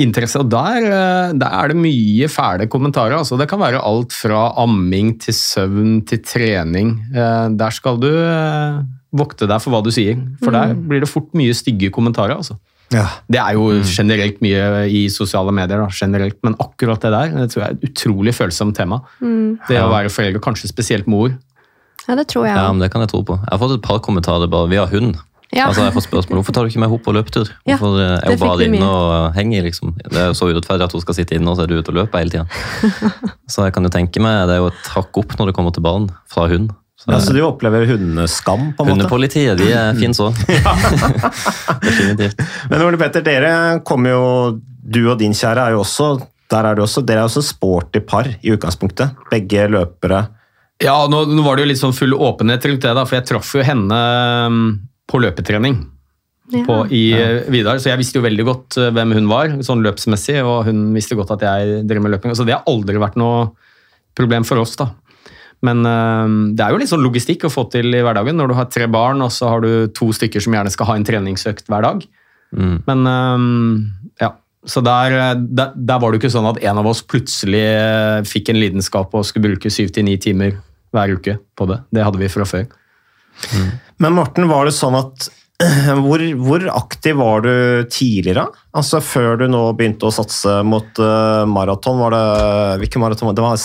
[0.00, 0.40] interesse.
[0.42, 3.14] Og der, eh, der er det mye fæle kommentarer.
[3.20, 6.96] Altså, det kan være alt fra amming til søvn til trening.
[7.14, 8.80] Eh, Der skal du eh,
[9.14, 12.34] vokte deg for hva du sier, for der blir det fort mye stygge kommentarer.
[12.40, 12.56] altså.
[12.94, 13.06] Ja.
[13.30, 17.48] Det er jo generelt mye i sosiale medier, da, generelt, men akkurat det der det
[17.52, 19.02] tror jeg er et utrolig følsomt tema.
[19.20, 21.34] Det å være forelder, kanskje spesielt mor.
[22.04, 23.38] Ja, det tror jeg Ja, men Det kan jeg tro på.
[23.40, 25.16] Jeg har fått et par kommentarer bare via hund.
[25.54, 25.68] Ja.
[25.68, 27.50] Altså, jeg får spørsmål hvorfor tar du ikke med henne på løpetur.
[27.68, 29.68] Hvorfor ja, er det hun bare inne og henger?
[29.68, 29.92] liksom?
[30.00, 31.92] Det er jo så urettferdig at hun skal sitte inne og så er du ute
[31.92, 32.46] og løper hele tida.
[33.52, 35.74] Så jeg kan jo tenke meg, det er jo et hakk opp når det kommer
[35.76, 36.72] til barn fra hund.
[37.04, 38.90] Så, Ja, så du opplever hundeskam, på en måte?
[38.94, 40.38] Hundepolitiet de er fins òg.
[41.84, 42.40] Definitivt.
[42.70, 43.50] Men Ole Petter, dere
[43.84, 44.22] kommer jo
[44.84, 46.14] Du og din kjære er jo også
[46.52, 49.16] der er du også, Dere er også sporty par i utgangspunktet.
[49.30, 50.26] Begge løpere.
[50.82, 53.28] Ja, nå, nå var det jo litt sånn full åpenhet rundt det, da, for jeg
[53.30, 53.98] traff jo henne
[54.50, 54.62] um,
[55.10, 55.78] på løpetrening
[56.66, 57.28] på, i ja.
[57.48, 60.90] Vidar, så jeg visste jo veldig godt eh, hvem hun var, sånn løpsmessig, og hun
[60.92, 62.34] visste godt at jeg drev med løping.
[62.36, 63.46] Så det har aldri vært noe
[64.14, 64.90] problem for oss, da.
[65.64, 68.56] Men eh, det er jo litt sånn logistikk å få til i hverdagen når du
[68.58, 71.70] har tre barn, og så har du to stykker som gjerne skal ha en treningsøkt
[71.72, 72.04] hver dag.
[72.54, 72.76] Mm.
[72.88, 73.46] Men eh,
[74.24, 78.20] ja, så der, der, der var det ikke sånn at en av oss plutselig eh,
[78.28, 80.58] fikk en lidenskap og skulle bruke syv til ni timer
[80.94, 81.80] hver uke på det.
[81.94, 82.68] Det hadde vi fra før.
[83.98, 85.26] Men Morten, var det sånn at
[86.04, 87.52] hvor, hvor aktiv var du
[87.92, 88.48] tidligere?
[88.74, 92.22] Altså Før du nå begynte å satse mot uh, maraton, var det
[92.82, 93.28] Hvilken maraton?
[93.30, 93.60] var Det var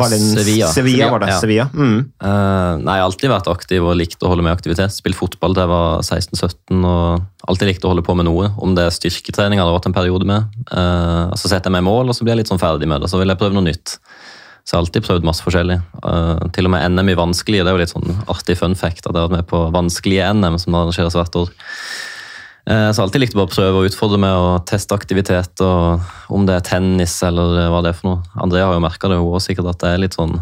[0.00, 0.70] Valen- Sevilla.
[0.74, 1.28] Sevilla var det.
[1.30, 1.38] Ja.
[1.38, 1.68] Sevilla.
[1.70, 2.00] Mm.
[2.18, 4.96] Uh, nei, jeg har alltid vært aktiv og likt å holde med aktivitet.
[4.96, 8.50] Spilt fotball da jeg var 16-17 og alltid likt å holde på med noe.
[8.58, 10.50] Om det er styrketrening, har det vært en periode med.
[10.72, 13.12] Uh, så setter jeg meg mål, og så blir jeg litt sånn ferdig med det.
[13.14, 14.00] Så vil jeg prøve noe nytt.
[14.68, 15.78] Så jeg har alltid prøvd masse forskjellig.
[16.04, 19.06] Uh, til og med NM i vanskelige, det er jo litt sånn artig fun fact
[19.06, 21.54] at jeg har vært med på vanskelige NM som arrangeres hvert år.
[22.68, 25.64] Uh, så jeg har alltid likt å bare prøve å utfordre med å teste aktivitet,
[25.64, 28.42] og om det er tennis eller hva det er for noe.
[28.44, 30.36] Andrea har jo merka det, hun også sikkert, at det er litt sånn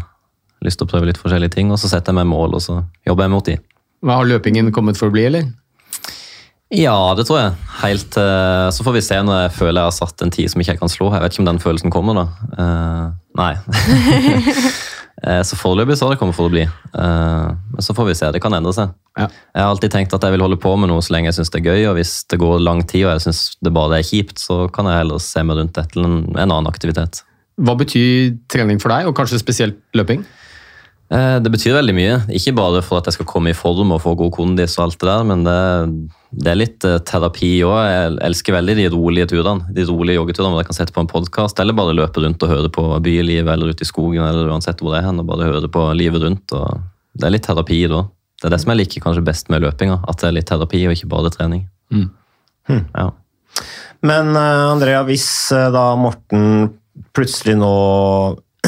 [0.67, 2.81] lyst til å prøve litt forskjellige ting, og så setter jeg meg mål, og så
[3.07, 3.55] jobber jeg mot de.
[4.03, 5.47] Hva Har løpingen kommet for å bli, eller?
[6.75, 7.53] Ja, det tror jeg.
[7.79, 10.59] Helt, eh, så får vi se når jeg føler jeg har satt en tid som
[10.59, 11.07] ikke jeg kan slå.
[11.15, 12.27] Jeg vet ikke om den følelsen kommer, da.
[12.59, 13.05] Uh,
[13.39, 13.53] nei.
[15.25, 16.61] Eh, Så foreløpig så har det kommet for å bli.
[16.61, 18.91] Eh, Men så får vi se, det kan endre seg.
[19.17, 19.25] Ja.
[19.49, 21.49] Jeg har alltid tenkt at jeg vil holde på med noe så lenge jeg syns
[21.55, 24.05] det er gøy, og hvis det går lang tid og jeg syns det bare er
[24.05, 27.23] kjipt, så kan jeg heller se meg rundt etter en, en annen aktivitet.
[27.57, 30.21] Hva betyr trening for deg, og kanskje spesielt løping?
[31.09, 32.15] Eh, Det betyr veldig mye.
[32.35, 34.99] Ikke bare for at jeg skal komme i form og få god kondis, og alt
[34.99, 35.59] det der, men det,
[36.43, 37.77] det er litt eh, terapi òg.
[37.87, 39.71] Jeg elsker veldig de rolige turene.
[39.73, 42.51] De rolige joggeturene hvor jeg kan sette på en podkast, eller bare løpe rundt og
[42.51, 45.47] høre på bylivet, eller ute i skogen, eller uansett hvor det er hen, og bare
[45.47, 46.51] høre på livet rundt.
[46.57, 46.81] og
[47.15, 48.03] Det er litt terapi da.
[48.37, 50.83] Det er det som jeg liker kanskje best med løpinga, at det er litt terapi
[50.89, 51.63] og ikke bare trening.
[51.89, 52.09] Mm.
[52.67, 53.07] Ja.
[54.03, 55.29] Men eh, Andrea, hvis
[55.73, 56.67] da Morten
[57.15, 57.71] plutselig nå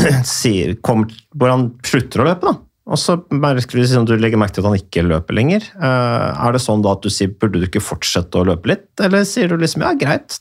[0.40, 2.56] sier kommer, Hvor han slutter å løpe, da.
[2.90, 5.66] Og så merker du, liksom, du legger merke til at han ikke løper lenger.
[5.78, 8.88] Eh, er det sånn da at du sier burde du ikke fortsette å løpe litt,
[9.06, 10.40] eller sier du liksom ja, greit?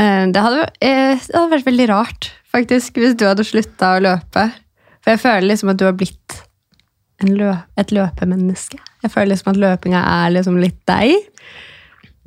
[0.00, 4.00] Eh, Det hadde, eh, det hadde vært veldig rart, faktisk, hvis du hadde slutta å
[4.06, 4.46] løpe.
[5.04, 6.38] For jeg føler liksom at du har blitt
[7.22, 8.80] en lø et løpemenneske.
[9.04, 11.12] Jeg føler liksom at løpinga er liksom litt deg.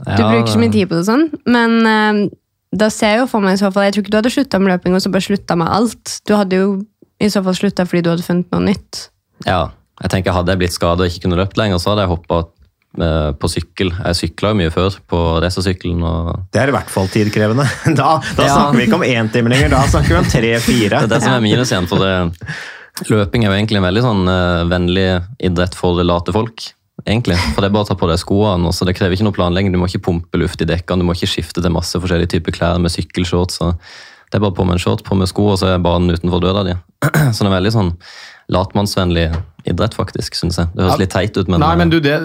[0.05, 2.29] Du Ja, bruker så mye tid på det sånn, men
[2.77, 4.59] da ser jeg jo for meg i så fall Jeg tror ikke du hadde slutta
[4.61, 6.17] med løping og så bare slutta med alt.
[6.27, 6.67] Du hadde jo
[7.23, 9.05] i så fall slutta fordi du hadde funnet noe nytt.
[9.47, 9.69] Ja,
[10.03, 12.41] jeg tenker Hadde jeg blitt skada og ikke kunne løpt lenger, så hadde jeg hoppa
[12.95, 13.89] på sykkel.
[13.91, 15.99] Jeg sykla jo mye før på racersykkelen.
[16.07, 17.65] og Det er i hvert fall tidkrevende.
[17.99, 18.53] Da, da Ja.
[18.53, 21.01] snakker vi ikke om én time lenger, da snakker vi om tre-fire.
[21.03, 22.13] Det er det som er minus igjen, for det,
[23.11, 25.07] løping er jo egentlig en veldig sånn uh, vennlig
[25.43, 26.69] idrett for late folk.
[27.03, 27.35] Egentlig.
[27.53, 29.73] For det er bare å ta på deg skoene, så det krever ikke noe planlegging.
[29.75, 32.55] Du må ikke pumpe luft i dekkene, du må ikke skifte til masse forskjellige typer
[32.55, 33.59] klær med sykkelshorts.
[34.31, 36.41] Det er bare på med en short, på med sko, og så er banen utenfor
[36.41, 36.73] døra di.
[37.35, 37.91] Så det er veldig sånn
[38.51, 39.27] latmannsvennlig
[39.69, 40.71] idrett, faktisk, syns jeg.
[40.73, 41.01] Det høres Ja.
[41.03, 42.15] litt teit ut, men, Nei, men du, det,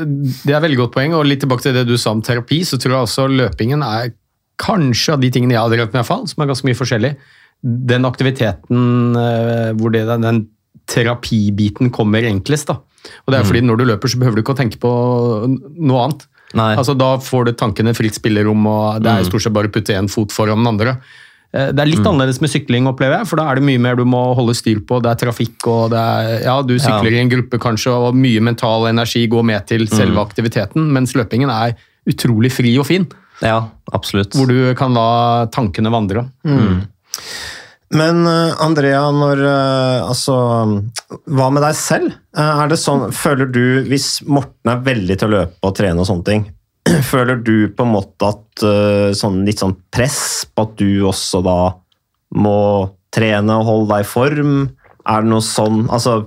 [0.44, 2.78] det er veldig godt poeng, og litt tilbake til det du sa om terapi, så
[2.80, 4.12] tror jeg også løpingen er
[4.60, 6.76] kanskje av de tingene jeg har drevet med, i hvert fall, som er ganske mye
[6.80, 7.12] forskjellig.
[7.64, 10.42] Den aktiviteten eh, hvor det, den
[10.90, 12.66] terapibiten kommer enklest.
[12.72, 12.74] da.
[13.24, 14.90] Og det er fordi når du løper, så behøver du ikke å tenke på
[15.78, 16.26] noe annet.
[16.58, 16.74] Nei.
[16.76, 19.30] Altså, Da får du tankene fritt spillerom, og det er Mm.
[19.30, 20.98] stort sett bare å putte én fot foran den andre.
[21.54, 22.06] Eh, Det er litt Mm.
[22.18, 24.80] annerledes med sykling, opplever jeg, for da er det mye mer du må holde styr
[24.84, 25.00] på.
[25.02, 27.18] Det er trafikk, og det er, ja, du sykler Ja.
[27.18, 30.26] i en gruppe kanskje, og mye mental energi går med til selve Mm.
[30.28, 31.76] aktiviteten, mens løpingen er
[32.08, 33.06] utrolig fri og fin.
[33.42, 34.32] Ja, absolutt.
[34.32, 36.28] Hvor du kan la tankene vandre.
[37.94, 40.36] Men eh, Andrea, når eh, Altså,
[41.26, 42.14] hva med deg selv?
[42.38, 46.26] Eh, sånn, Føler du, hvis Morten er veldig til å løpe og trene og sånne
[46.28, 46.48] ting,
[47.12, 48.66] føler du på en måte at
[49.16, 51.58] sånn, litt sånn press på at du også da
[52.36, 52.60] må
[53.14, 54.54] trene og holde deg i form?
[55.08, 56.20] Er det noe sånn altså,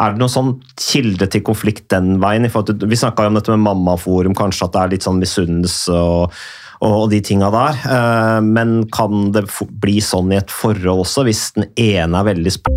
[0.00, 2.48] er det noen sånn kilde til konflikt den veien?
[2.48, 6.38] Vi snakka om dette med mammaforum, kanskje at det er litt sånn misunnelse og,
[6.80, 7.80] og, de tinga der.
[7.96, 9.46] Eh, men kan det
[9.82, 12.72] bli sånn i et forhold også, hvis den ene er veldig sp...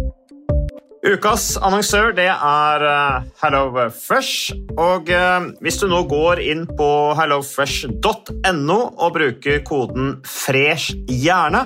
[1.03, 4.53] Ukas annonsør det er uh, HelloFresh.
[4.79, 6.87] Og eh, hvis du nå går inn på
[7.19, 11.65] hellofresh.no og bruker koden 'fresh hjerne',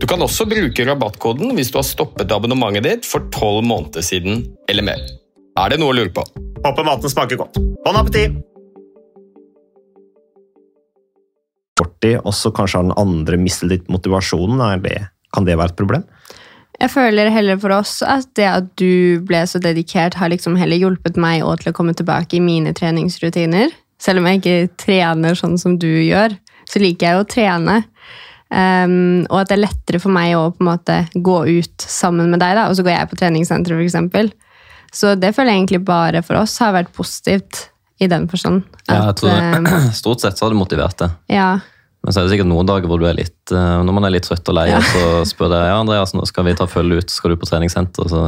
[0.00, 4.46] Du kan også bruke rabattkoden hvis du har stoppet abonnementet ditt for tolv måneder siden
[4.70, 5.02] eller mer.
[5.60, 6.24] Er det noe å lure på?
[6.64, 7.60] Håper maten smaker godt.
[7.84, 8.38] Bon appétit!
[11.78, 14.60] Borti, og så kanskje har den andre mistet litt motivasjonen.
[14.64, 14.98] Er det,
[15.34, 16.06] kan det være et problem?
[16.80, 20.80] Jeg føler heller for oss at det at du ble så dedikert, har liksom heller
[20.80, 23.70] hjulpet meg òg til å komme tilbake i mine treningsrutiner.
[24.02, 26.34] Selv om jeg ikke trener sånn som du gjør,
[26.66, 27.76] så liker jeg jo å trene.
[28.52, 32.28] Um, og at det er lettere for meg å på en måte gå ut sammen
[32.34, 34.34] med deg, da, og så går jeg på treningssenteret f.eks.
[34.92, 37.70] Så det føler jeg egentlig bare for oss har vært positivt
[38.02, 38.66] i den forstand.
[38.90, 41.08] Ja, jeg tror det, um, Stort sett så har det motivert det.
[41.32, 41.54] ja,
[42.04, 44.12] Men så er det sikkert noen dager hvor du er litt, eh, når man er
[44.18, 44.80] litt trøtt og lei, Ja.
[44.82, 47.48] og så spør jeg ja, Andreas, nå skal vi ta følge ut, skal du på
[47.48, 48.08] treningssenter?
[48.10, 48.22] Så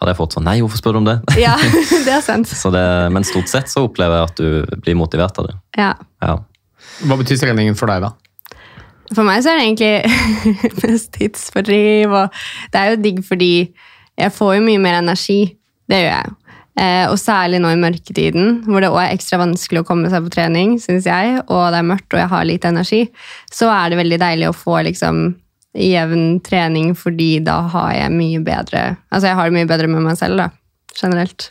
[0.00, 1.18] hadde jeg fått sånn Nei, hvorfor spør du om det?
[1.46, 1.54] ja
[2.06, 2.50] det er sant.
[2.50, 5.56] Så det men stort sett så opplever jeg at du blir motivert av det.
[5.78, 5.94] Ja.
[6.20, 6.36] Ja.
[7.06, 8.12] Hva betyr treningen for deg, da?
[9.10, 12.42] For meg så er det egentlig mest tidsfordriv, og
[12.72, 13.54] det er jo digg fordi
[14.20, 15.40] jeg får jo mye mer energi.
[15.90, 16.36] Det gjør jeg.
[16.80, 20.24] Eh, og særlig nå i mørketiden, hvor det også er ekstra vanskelig å komme seg
[20.24, 23.00] på trening, synes jeg, og det er mørkt og jeg har lite energi,
[23.52, 25.24] så er det veldig deilig å få liksom
[25.76, 28.80] jevn trening, fordi da har jeg mye bedre
[29.14, 30.48] Altså jeg har det mye bedre med meg selv, da,
[30.98, 31.50] generelt.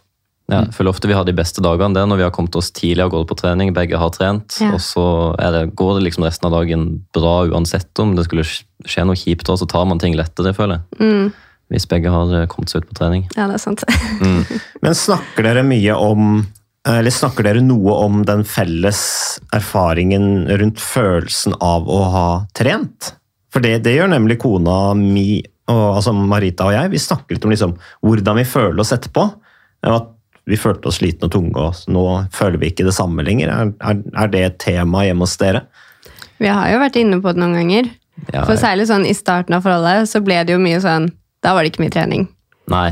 [0.50, 2.56] Ja, jeg føler ofte vi har de beste dagene det er når vi har kommet
[2.58, 4.72] oss tidlig og gått på trening, begge har trent, Ja.
[4.74, 5.06] og så
[5.38, 9.20] er det, går det liksom resten av dagen bra uansett om det skulle skje noe
[9.20, 11.00] kjipt, og så tar man ting lettere, føler jeg.
[11.00, 11.34] Mm.
[11.70, 13.28] Hvis begge har eh, kommet seg ut på trening.
[13.38, 13.84] Ja, det er sant.
[14.84, 16.48] Men snakker dere mye om
[16.90, 19.02] eller snakker dere noe om den felles
[19.54, 23.12] erfaringen rundt følelsen av å ha trent?
[23.54, 26.92] For det, det gjør nemlig kona mi, og, altså Marita og jeg.
[26.94, 29.28] Vi snakker litt om liksom, hvordan vi føler oss etterpå.
[29.90, 30.10] At
[30.46, 33.50] vi følte oss slitne og tunge, og nå føler vi ikke det samme lenger.
[33.50, 35.66] Er, er, er det et tema hjemme hos dere?
[36.40, 37.90] Vi har jo vært inne på det noen ganger.
[38.34, 41.06] Ja, For særlig sånn i starten av forholdet så ble det jo mye sånn
[41.40, 42.26] Da var det ikke mye trening.
[42.68, 42.90] Nei,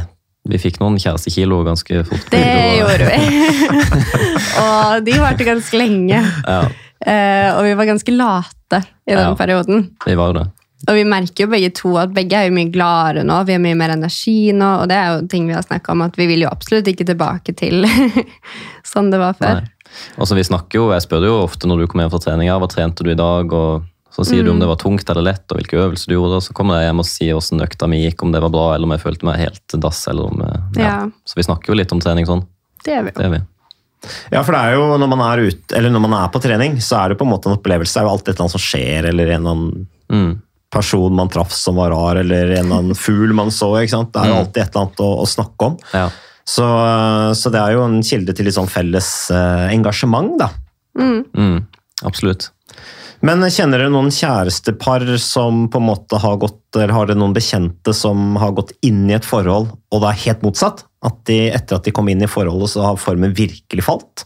[0.47, 2.29] vi fikk noen kjærestekilo ganske fort.
[2.31, 2.77] Det og...
[2.79, 3.97] gjorde vi.
[4.63, 6.21] og de varte ganske lenge.
[6.47, 6.59] Ja,
[6.97, 9.35] Uh, og vi var ganske late i den Ja.
[9.37, 9.83] perioden.
[10.01, 10.47] vi var det.
[10.87, 13.41] Og vi merker jo begge to at begge er jo mye gladere nå.
[13.47, 16.01] Vi har mye mer energi nå, og det er jo ting vi har snakka om,
[16.05, 17.83] at vi vil jo absolutt ikke tilbake til
[18.91, 19.59] sånn det var før.
[19.61, 19.73] Nei.
[20.19, 22.49] Og så vi snakker jo, Jeg spør jo ofte når du kommer hjem fra trening,
[22.51, 23.51] hva trente du i dag?
[23.53, 23.83] og
[24.17, 24.61] Så sier du om Mm.
[24.63, 26.35] det var tungt eller lett, og hvilke øvelser du gjorde.
[26.39, 28.65] og Så kommer jeg hjem og sier hvordan økta mi gikk, om det var bra,
[28.75, 30.07] eller om jeg følte meg helt dass.
[30.07, 30.41] eller om...
[30.41, 30.87] eh, Ja.
[30.87, 31.09] Ja.
[31.25, 32.45] Så vi snakker jo litt om trening sånn.
[32.83, 33.17] Det gjør vi jo.
[33.19, 33.41] Det er vi.
[34.31, 36.75] Ja, for det er jo når man er, ut, eller når man er på trening,
[36.81, 37.93] så er det på en måte en opplevelse.
[37.93, 40.41] Det er jo alltid et eller annet som skjer, eller en eller annen Mm.
[40.73, 43.69] Person man traff som var rar, eller en eller annen fugl man så.
[43.81, 44.11] ikke sant?
[44.13, 44.41] Det er jo Mm.
[44.45, 45.77] alltid et eller annet å, å snakke om.
[45.93, 46.09] Ja.
[46.47, 46.65] Så,
[47.35, 50.49] så det er jo en kilde til litt sånn felles eh, engasjement, da.
[50.99, 51.23] Mm.
[51.35, 51.57] Mm.
[52.07, 52.49] Absolutt.
[53.25, 57.33] Men kjenner dere noen kjærestepar som på en måte har gått, eller har dere noen
[57.33, 60.83] bekjente som har gått inn i et forhold, og det er helt motsatt?
[61.07, 64.25] At de, etter at de kom inn i forholdet, så har formen virkelig falt?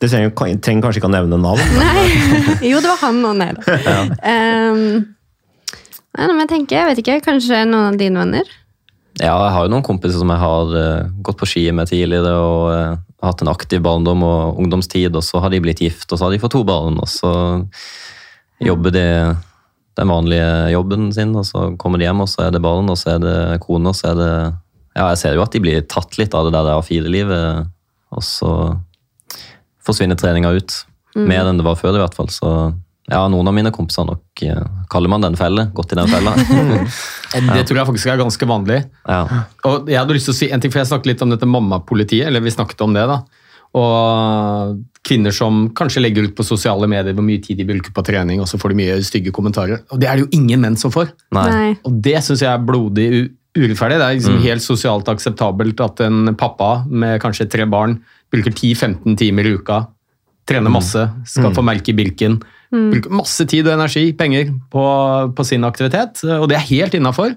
[0.00, 0.30] det trenger,
[0.64, 1.60] trenger kanskje ikke å nevne navn.
[1.76, 2.04] Nei.
[2.70, 3.74] Jo, det var han og nei da.
[4.24, 5.02] Um,
[6.18, 8.56] nei, men jeg tenker, jeg vet ikke, kanskje noen av dine venner?
[9.20, 12.32] Ja, jeg har jo noen kompiser som jeg har uh, gått på ski med tidligere,
[12.38, 16.16] og uh, hatt en aktiv barndom og ungdomstid, og så har de blitt gift, og
[16.16, 17.32] så har de fått to barn, og så
[18.64, 19.06] jobber de
[19.98, 22.98] den vanlige jobben sin, og så kommer de hjem, og så er det barn, og
[22.98, 24.32] så er det kone, og så er det
[24.90, 27.68] Ja, jeg ser jo at de blir tatt litt av det der A4-livet,
[28.10, 28.52] og så
[29.86, 30.74] forsvinner treninga ut.
[31.14, 31.26] Mm.
[31.30, 32.26] Mer enn det var før, i hvert fall.
[32.32, 32.50] Så
[33.10, 35.66] ja, noen av mine kompiser nok eh, kaller man den felle.
[35.74, 36.34] Gått i den fella.
[37.54, 38.80] Det tror jeg faktisk er ganske vanlig.
[39.06, 39.20] ja.
[39.68, 41.46] Og jeg hadde lyst til å si en ting, for jeg snakket litt om dette
[41.46, 43.20] mammapolitiet, eller vi snakket om det da.
[43.78, 48.02] Og kvinner som kanskje legger ut på sosiale medier hvor mye tid de bruker på
[48.06, 49.82] trening, og så får de mye stygge kommentarer.
[49.94, 51.12] Og det er det jo ingen menn som får.
[51.36, 51.74] Nei.
[51.86, 53.20] Og det syns jeg er blodig u
[53.58, 53.96] urettferdig.
[53.98, 54.42] Det er liksom Mm.
[54.44, 57.96] helt sosialt akseptabelt at en pappa med kanskje tre barn
[58.30, 59.80] bruker 10-15 timer i uka,
[60.46, 61.96] trener masse, skal få merke i
[62.70, 64.84] Birken, bruker masse tid og energi, penger, på,
[65.36, 66.22] på sin aktivitet.
[66.38, 67.34] Og det er helt innafor.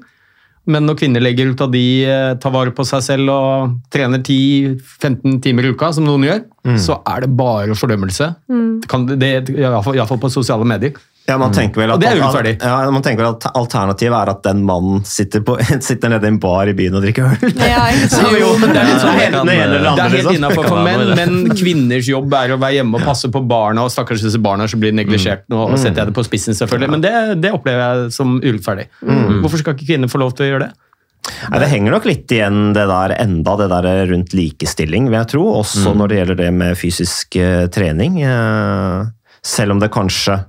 [0.69, 4.21] Men når kvinner legger ut at de eh, tar vare på seg selv og trener
[4.21, 6.43] 10-15 timer i uka, som noen gjør,
[6.79, 8.29] så er det bare fordømmelse.
[8.83, 10.95] Det kan, det, Iallfall iallfall på sosiale medier.
[11.23, 12.57] Ja, man tenker vel at, Og det er.
[12.59, 15.55] Ja, man tenker vel at Alternativet er at den mannen sitter, på,
[15.87, 17.53] sitter nede i en bar i byen og drikker øl.
[17.63, 17.85] Ja.
[18.43, 19.71] Jo, men det er litt sånn Det er
[20.03, 20.35] helt liksom.
[20.35, 23.93] innafor for menn, men kvinners jobb er å være hjemme og passe på barna, og
[23.93, 25.45] stakkars disse barna som blir neglisjert.
[25.53, 28.89] Nå setter jeg det på spissen, selvfølgelig, men det, det opplever jeg som urettferdig.
[29.43, 30.73] Hvorfor skal ikke kvinner få lov til å gjøre det?
[31.23, 35.31] Nei, det henger nok litt igjen det der enda det der rundt likestilling, vil jeg
[35.37, 35.43] tro.
[35.61, 38.19] Også når det gjelder det med fysisk eh, trening.
[38.27, 39.05] Eh,
[39.43, 40.41] selv om det kanskje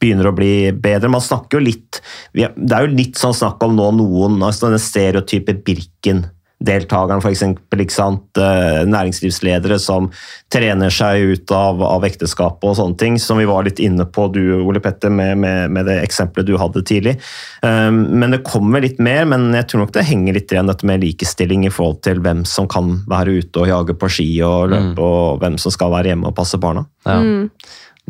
[0.00, 1.12] begynner å bli bedre.
[1.12, 4.80] Man snakker jo litt Det er jo litt sånn snakk om nå noen altså den
[4.80, 7.42] stereotype Birken-deltakeren, f.eks.
[7.50, 10.08] Eh, næringslivsledere som
[10.52, 14.28] trener seg ut av, av ekteskapet og sånne ting, som vi var litt inne på,
[14.32, 17.16] du Ole Petter, med, med, med det eksempelet du hadde tidlig.
[17.62, 20.88] Um, men det kommer litt mer, men jeg tror nok det henger litt igjen dette
[20.88, 24.72] med likestilling i forhold til hvem som kan være ute og jage på ski og
[24.72, 26.86] løpe, og hvem som skal være hjemme og passe barna.
[27.08, 27.20] Ja.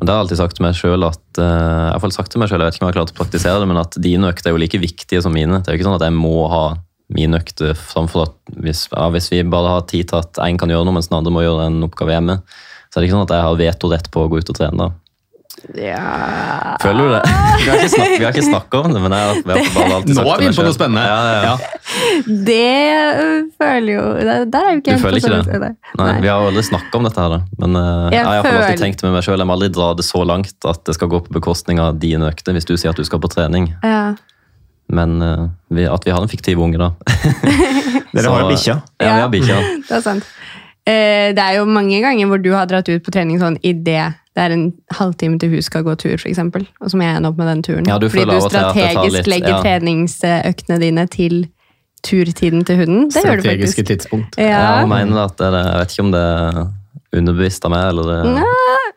[0.01, 2.41] Men det har jeg alltid sagt til meg selv at eh, jeg har sagt til
[2.41, 4.31] meg selv, jeg vet ikke om jeg har klart å praktisere det, men at dine
[4.33, 5.61] økter er jo like viktige som mine.
[5.61, 6.63] Det er jo ikke sånn at jeg må ha
[7.13, 8.35] mine økter framfor at
[8.65, 11.19] hvis, ja, hvis vi bare har tid til at én kan gjøre noe, mens den
[11.19, 12.39] andre må gjøre en oppgave hjemme,
[12.89, 14.87] så er det ikke sånn at jeg har vetorett på å gå ut og trene.
[14.87, 14.91] da.
[15.77, 16.77] Ja.
[16.81, 17.23] Føler du det?
[17.61, 19.75] Vi har ikke snakket, vi har ikke snakket om det, men jeg, har- jeg har
[19.75, 21.03] bare alltid Nå er vi inne på noe spennende.
[21.05, 21.41] Ja, ja.
[21.51, 21.80] Ja.
[22.27, 22.61] Det
[23.21, 25.45] øh, føler jo Der der er jo ikke Du jeg føler ikke det?
[25.47, 25.61] sånn-
[25.99, 26.21] Nei, Nei.
[26.25, 27.35] Vi har jo aldri snakket om dette her.
[27.59, 28.63] Men eh, Jeg jeg har føler...
[28.65, 31.09] alltid tenkt med meg selv, jeg må aldri dra det så langt at det skal
[31.13, 33.71] gå på bekostning av dine økter, hvis du sier at du skal på trening.
[33.85, 34.15] Ja.
[34.91, 36.91] Men uh, vi, at vi har en fiktiv unge, da.
[38.15, 38.81] Dere Så- har jo bikkja.
[39.01, 39.59] Ja, vi har bikkja.
[39.89, 40.25] Det er sant.
[40.89, 43.73] Uh, det er jo mange ganger hvor du har dratt ut på trening sånn i
[43.77, 44.09] det
[44.39, 46.39] det er en halvtime til hun skal gå tur, f.eks.
[46.39, 47.87] Og så må jeg ende opp med den turen.
[47.91, 51.41] Ja, du Fordi du strategisk litt- legger treningsøktene dine til
[52.03, 53.09] turtiden til hunden.
[53.13, 53.89] Det gjør du Strategiske faktisk.
[54.09, 54.37] tidspunkt.
[54.39, 54.87] Jeg Ja.
[54.87, 56.67] mener at det jeg vet ikke om det er
[57.13, 58.19] underbevisst av meg, eller det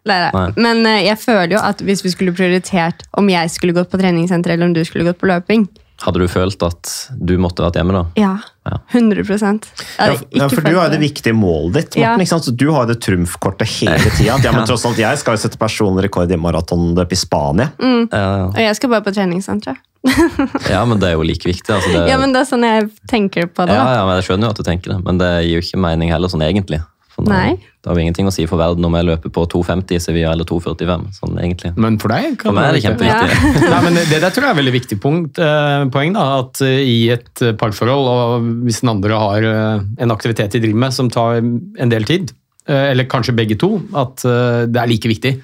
[0.06, 0.32] Nei, nei.
[0.34, 0.50] Nei.
[0.58, 3.98] Men eh, jeg føler jo at hvis vi skulle prioritert om jeg skulle gått på
[4.02, 5.68] treningssenter eller om du skulle gått på løping
[6.04, 6.90] Hadde du følt at
[7.24, 8.02] du måtte vært hjemme, da?
[8.20, 8.32] Ja.
[8.68, 8.78] Ja.
[8.92, 9.62] 100 Jeg
[10.00, 12.02] Ja, for- ja, for du har jo det viktige målet ditt, Morten.
[12.02, 12.18] Ja.
[12.18, 12.44] ikke sant?
[12.44, 14.36] Så du har jo det trumfkortet hele tida.
[14.44, 17.70] Ja, men tross alt, jeg skal jo sette personrekord i maratonløp i Spania.
[17.80, 18.10] Mm.
[18.12, 19.78] Ja, Og jeg skal bare på treningssenteret.
[20.74, 21.70] ja, men det er jo like viktig.
[21.72, 23.76] Altså det, Ja, men det er sånn jeg tenker på det.
[23.78, 25.80] ja, ja, men Jeg skjønner jo at du tenker det, men det gir jo ikke
[25.86, 26.82] mening heller, sånn egentlig.
[27.14, 27.54] For nå- Nei.
[27.84, 30.32] Det har jo ingenting å si for verden om jeg løper på 2,50 i Sevilla
[30.34, 31.04] eller 2,45.
[31.20, 31.74] sånn egentlig.
[31.78, 33.30] Men for deg kan For meg er det kjempeviktig.
[33.34, 33.70] kjempeviktig.
[33.74, 36.14] Nei, men Det der tror jeg er et veldig viktig punkt, eh, poeng.
[36.16, 40.56] da, At eh, i et eh, parforhold, og hvis den andre har eh, en aktivitet
[40.58, 42.32] de driver med som tar en del tid,
[42.68, 45.36] eh, eller kanskje begge to, at eh, det er like viktig.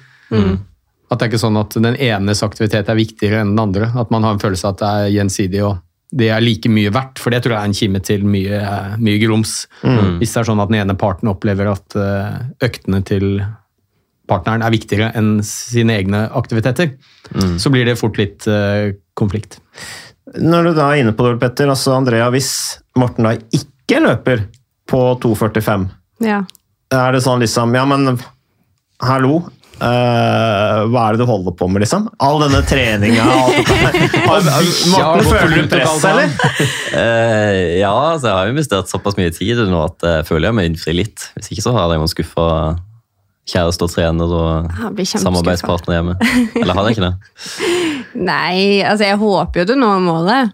[1.10, 3.88] At det er ikke sånn at den enes aktivitet er viktigere enn den andre.
[3.98, 5.78] At man har en følelse av at det er gjensidig og
[6.20, 7.18] det er like mye verdt.
[7.22, 8.60] For det tror jeg er en kime til mye,
[8.98, 9.52] mye grums.
[9.82, 13.40] Hvis det er sånn at den ene parten opplever at eh, øktene til
[14.30, 16.92] partneren er viktigere enn sine egne aktiviteter,
[17.58, 19.58] så blir det fort litt eh, konflikt.
[20.38, 22.50] Når du da er inne på det, Petter, altså Andrea, hvis
[22.98, 24.44] Morten da ikke løper
[24.90, 25.88] på 2,45,
[26.26, 26.44] Ja.
[26.94, 28.18] er det sånn liksom Ja, men
[29.02, 29.40] hallo?
[29.80, 32.08] Eh, hva er det du holder på med, liksom?
[32.22, 33.24] All denne treninga.
[34.28, 36.36] Morten, føler du press, eller?
[36.92, 40.68] Uh, ja, altså jeg har investert såpass mye tid nå at jeg føler jeg må
[40.68, 41.30] innfri litt.
[41.36, 42.78] Hvis ikke så har jeg jo skuffe skuffa
[43.50, 46.16] kjæreste og trener og samarbeidspartner hjemme.
[46.60, 47.14] Eller har jeg ikke det?
[48.30, 50.52] Nei, altså jeg håper jo du når målet.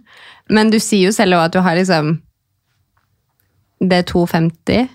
[0.53, 2.21] Men du sier jo selv at du har liksom
[3.83, 4.87] Det er 2,50.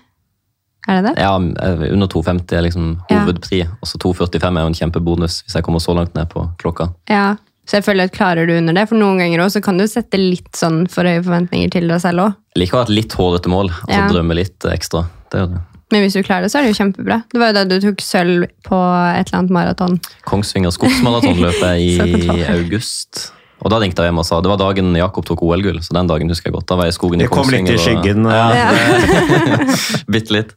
[0.88, 1.22] Er det det?
[1.22, 3.20] Ja, eh, under 2,50 er liksom Ja.
[3.24, 3.62] hovedpri.
[3.80, 6.92] Og så 2,45 er jo en kjempebonus hvis jeg kommer så langt ned på klokka.
[7.08, 7.36] Ja.
[7.64, 9.84] Så jeg føler at klarer du under det, for noen ganger også, så kan du
[9.86, 12.34] sette litt sånn for høye forventninger til deg selv òg.
[12.56, 14.08] Jeg liker å ha et litt hårete mål, altså Ja.
[14.10, 15.04] drømme litt ekstra.
[15.30, 15.60] Det gjør det.
[15.92, 17.22] Men hvis du klarer det, så er det jo kjempebra.
[17.30, 18.78] Det var jo da du tok sølv på
[19.20, 20.00] et eller annet maraton.
[20.26, 23.30] Kongsvinger skogsmaratonløpet i august.
[23.62, 26.08] Og da ringte jeg hjem og sa det var dagen Jakob tok OL-gull, så den
[26.10, 26.66] dagen husker jeg godt.
[26.66, 28.26] Da var jeg i skogen i Det kom litt i skyggen.
[28.26, 28.32] og- skyggen.
[28.32, 29.76] Ja, Ja.
[30.12, 30.54] Bitte litt.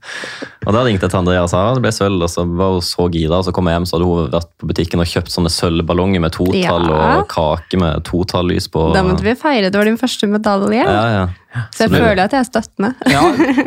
[0.66, 2.84] Og da ringte jeg til Andrea og sa det ble sølv, og så var hun
[2.86, 3.38] så gira.
[3.39, 6.24] Og så kom jeg hjem, så hadde hun vært på butikken og kjøpt sånne sølvballonger
[6.26, 7.01] med totall Ja.
[7.20, 8.88] og kake med totall-lys på.
[8.95, 9.70] Da måtte vi feire.
[9.70, 10.82] Det var din første medalje.
[10.82, 11.26] Ja, ja.
[11.72, 12.89] Så jeg så føler at jeg er støttende.
[13.07, 13.22] Ja,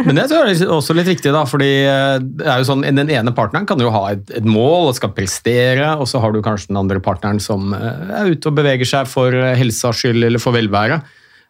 [0.05, 2.83] men det tror jeg er også litt viktig, da, fordi eh, det er jo sånn,
[2.85, 6.35] den ene partneren kan jo ha et, et mål og skal prestere, og så har
[6.37, 10.03] du kanskje den andre partneren som eh, er ute og beveger seg for eh, helsas
[10.03, 11.01] skyld eller for velvære.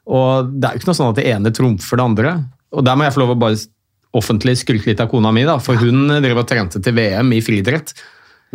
[0.07, 2.37] Og det er jo ikke noe sånn at det ene trumfer det andre.
[2.79, 3.59] Og der må jeg få lov å bare
[4.17, 7.43] offentlig skryte litt av kona mi, da, for hun drev og trente til VM i
[7.45, 7.93] friidrett.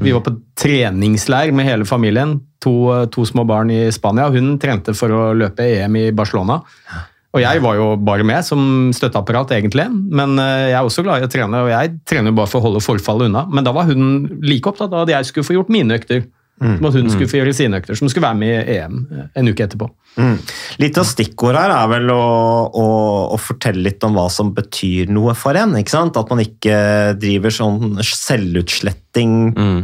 [0.02, 4.32] Vi var på treningsleir med hele familien, to, to små barn i Spania.
[4.34, 6.64] Hun trente for å løpe EM i Barcelona.
[7.34, 9.88] Og jeg var jo bare med som støtteapparat, egentlig.
[9.90, 12.68] Men eh, jeg er også glad i å trene, og jeg trener bare for å
[12.68, 13.46] holde forfallet unna.
[13.50, 16.26] Men da var hun like opptatt av at jeg skulle få gjort mine økter.
[16.64, 19.00] Som at hun skulle få gjøre sine økter, som skulle være med i EM
[19.36, 19.90] en uke etterpå.
[20.20, 20.36] Mm.
[20.84, 22.26] Litt av stikkordet her er vel å,
[22.70, 22.86] å,
[23.34, 25.76] å fortelle litt om hva som betyr noe for en.
[25.80, 26.20] ikke sant?
[26.20, 26.76] At man ikke
[27.22, 29.80] driver sånn selvutsletting mm.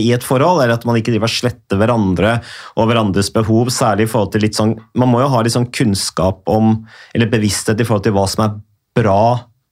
[0.00, 2.38] i et forhold, eller at man ikke driver og sletter hverandre
[2.76, 5.70] og hverandres behov, særlig i forhold til litt sånn Man må jo ha litt sånn
[5.74, 6.80] kunnskap om,
[7.14, 8.58] eller bevissthet i forhold til hva som er
[8.98, 9.22] bra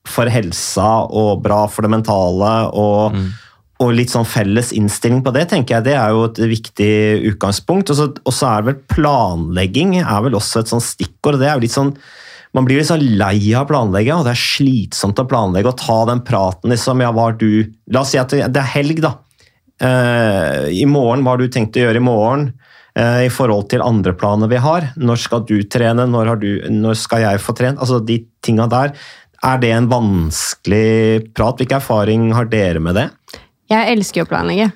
[0.07, 2.53] for helsa og bra for det mentale.
[2.71, 3.17] og
[3.83, 6.91] og litt sånn felles innstilling på det, tenker jeg, det er jo et viktig
[7.31, 7.91] utgangspunkt.
[7.93, 7.99] Og
[8.33, 11.37] så, er vel planlegging er vel også et sånn stikkord.
[11.41, 11.93] det er jo litt sånn,
[12.55, 15.69] Man blir litt sånn lei av å planlegge, og det er slitsomt å planlegge.
[15.69, 18.73] Og ta den praten liksom, ja, hva har du La oss si at det er
[18.73, 19.17] helg, da.
[19.77, 22.47] Uh, I morgen, hva har du tenkt å gjøre i morgen?
[22.97, 24.91] eh, I forhold til andre planer vi har.
[24.97, 26.07] Når skal du trene?
[26.09, 27.81] Når, du, når skal jeg få trent?
[27.83, 28.95] Altså De tinga der.
[29.45, 31.59] Er det en vanskelig prat?
[31.59, 33.09] Hvilken erfaring har dere med det?
[33.69, 34.71] Jeg elsker å planlegge.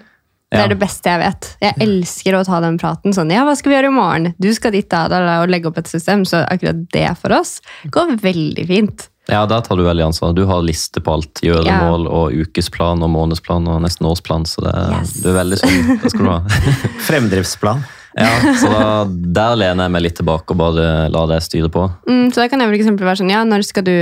[0.52, 0.66] Det Ja.
[0.66, 1.58] er det beste jeg vet.
[1.62, 3.14] Jeg elsker å ta den praten.
[3.14, 4.34] sånn, ja, hva skal vi gjøre i morgen?
[4.38, 6.26] Du skal dit da, da, og legge opp et system.
[6.26, 9.08] Så akkurat det for oss går veldig fint.
[9.30, 10.34] Ja, der tar du veldig ansvar.
[10.36, 11.40] Du har liste på alt.
[11.42, 14.44] Gjøremål og ukesplan og månedsplan og nesten årsplan.
[14.46, 16.42] Så det, du er veldig sånn, det skal du ha.
[17.08, 17.84] Fremdriftsplan.
[18.18, 18.28] Ja,
[18.60, 21.86] så da, der lener jeg meg litt tilbake og bare lar det styre på.
[22.10, 23.96] Mm, så da kan jeg for eksempel være sånn, ja, når skal du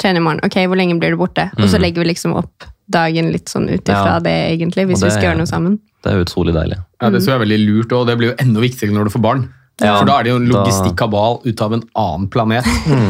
[0.00, 0.40] trene i morgen?
[0.46, 1.50] Ok, hvor lenge blir du borte?
[1.58, 1.82] Og så Mm.
[1.84, 4.18] legger vi liksom opp dagen litt sånn ut ifra Ja.
[4.20, 5.78] det, egentlig, hvis det, vi skal gjøre noe sammen.
[6.02, 6.78] Det er utrolig deilig.
[7.00, 9.10] Ja, Det tror jeg er veldig lurt, og det blir jo enda viktigere når du
[9.10, 9.48] får barn.
[9.80, 12.64] Ja, For da er det jo en logistikkabal ut av en annen planet.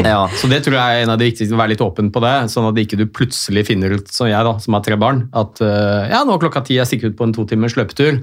[0.06, 0.28] Ja.
[0.28, 2.48] Så det tror jeg er en av de viktigste, å være litt åpen på det,
[2.52, 5.60] sånn at ikke du plutselig finner ut, som jeg da, som har tre barn, at
[5.60, 8.22] uh, ja, nå er klokka ti, jeg stikker ut på en to timers løpetur.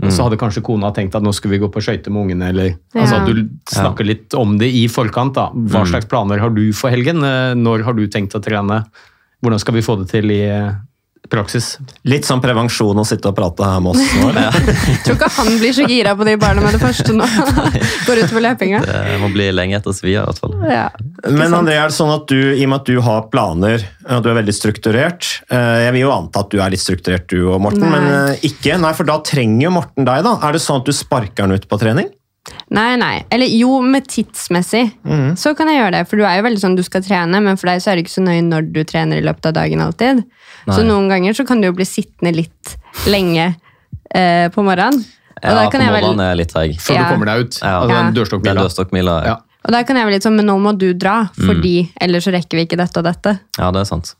[0.00, 0.08] Mm.
[0.10, 2.70] så hadde kanskje kona tenkt at nå skulle vi gå på skøyter med ungene, eller
[2.96, 5.34] altså at du snakker litt om det i forkant.
[5.36, 5.50] da.
[5.52, 5.90] Hva Mm.
[5.92, 7.20] slags planer har du for helgen?
[7.22, 8.86] Eh, Når har du tenkt å trene?
[9.42, 10.70] Hvordan skal vi få det til i eh,
[11.32, 11.74] praksis?
[12.06, 14.28] Litt sånn prevensjon å sitte og prate her med oss nå.
[14.30, 14.54] eller?
[15.02, 17.26] Tror ikke han blir så gira på de barna med det første nå.
[18.06, 18.84] Går ut for løpinga.
[18.86, 20.56] Det må bli lenge etter svia, i hvert fall.
[20.70, 20.86] Ja.
[21.26, 24.22] Men André, er det sånn at du, i og med at du har planer, og
[24.22, 27.38] du er veldig strukturert eh, Jeg vil jo anta at du er litt strukturert du
[27.44, 27.98] og Morten, Nei.
[27.98, 28.78] men eh, ikke.
[28.82, 30.38] Nei, for da trenger jo Morten deg, da.
[30.46, 32.10] Er det sånn at du sparker han ut på trening?
[32.74, 33.22] Nei, nei.
[33.30, 34.90] Eller jo, med tidsmessig.
[35.06, 35.36] Mm.
[35.38, 36.00] Så kan jeg gjøre det.
[36.10, 38.04] For du er jo veldig sånn du skal trene, men for deg så er det
[38.06, 40.24] ikke så nøye når du trener i løpet av dagen alltid.
[40.66, 42.74] Så noen ganger så kan du jo bli sittende litt
[43.06, 43.54] lenge
[44.14, 44.98] eh, på morgenen.
[45.42, 46.74] Og Ja, på morgenen jeg vel- er jeg litt treig.
[46.80, 47.02] Før Ja.
[47.08, 47.58] du kommer deg ut.
[47.62, 47.80] Ja.
[47.80, 48.02] Altså Ja.
[48.02, 48.14] Den
[48.62, 49.16] dørstokkmila.
[49.26, 49.36] Ja.
[49.64, 51.46] Og da kan jeg vel litt sånn, men nå må du dra, Mm.
[51.46, 53.38] fordi ellers så rekker vi ikke dette og dette.
[53.58, 54.14] ja, det er sant.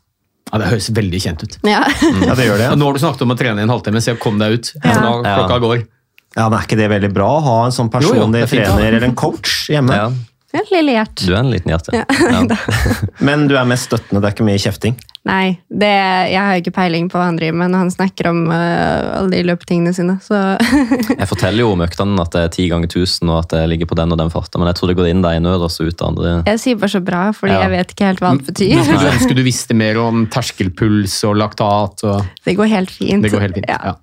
[0.51, 1.57] Ja, Det høres veldig kjent ut.
[1.63, 1.83] Ja.
[2.27, 2.67] Ja, det gjør det.
[2.71, 4.53] Ja, nå har du snakket om å trene i en halvtime, så jeg kom deg
[4.59, 4.71] ut.
[4.83, 4.99] Ja.
[5.01, 5.87] Nå klokka går.
[6.35, 8.45] Ja, men Er ikke det veldig bra å ha en sånn Jo, jo, personlig det
[8.47, 9.93] er trener eller en coach hjemme?
[9.93, 10.11] Ja,
[10.53, 11.21] Ja, Lille Gjert.
[11.25, 11.93] du er en liten hjerte.
[11.97, 12.03] Ja.
[12.29, 12.57] Ja.
[13.27, 14.93] Men du er mest støttende, det er ikke mye kjefting?
[15.25, 15.87] Nei, det,
[16.33, 19.31] jeg har ikke peiling på hva han driver med når han snakker om uh, alle
[19.31, 20.17] de løpetingene sine.
[20.21, 20.35] Så
[21.21, 23.87] Jeg forteller jo om øktene at det er ti ganger tusen, og at jeg ligger
[23.89, 25.73] på den og den farta, men jeg tror det går inn det ene øret og
[25.73, 26.33] så ut det andre.
[26.51, 27.61] jeg sier bare så bra, fordi Ja.
[27.63, 28.75] jeg vet ikke helt hva alt betyr.
[28.75, 32.03] Men Skulle du ønske du visste mer om terskelpuls og laktat?
[32.03, 33.23] Og Det går helt fint.
[33.23, 33.69] det går helt fint.
[33.71, 33.79] Ja.
[33.93, 33.95] Ja.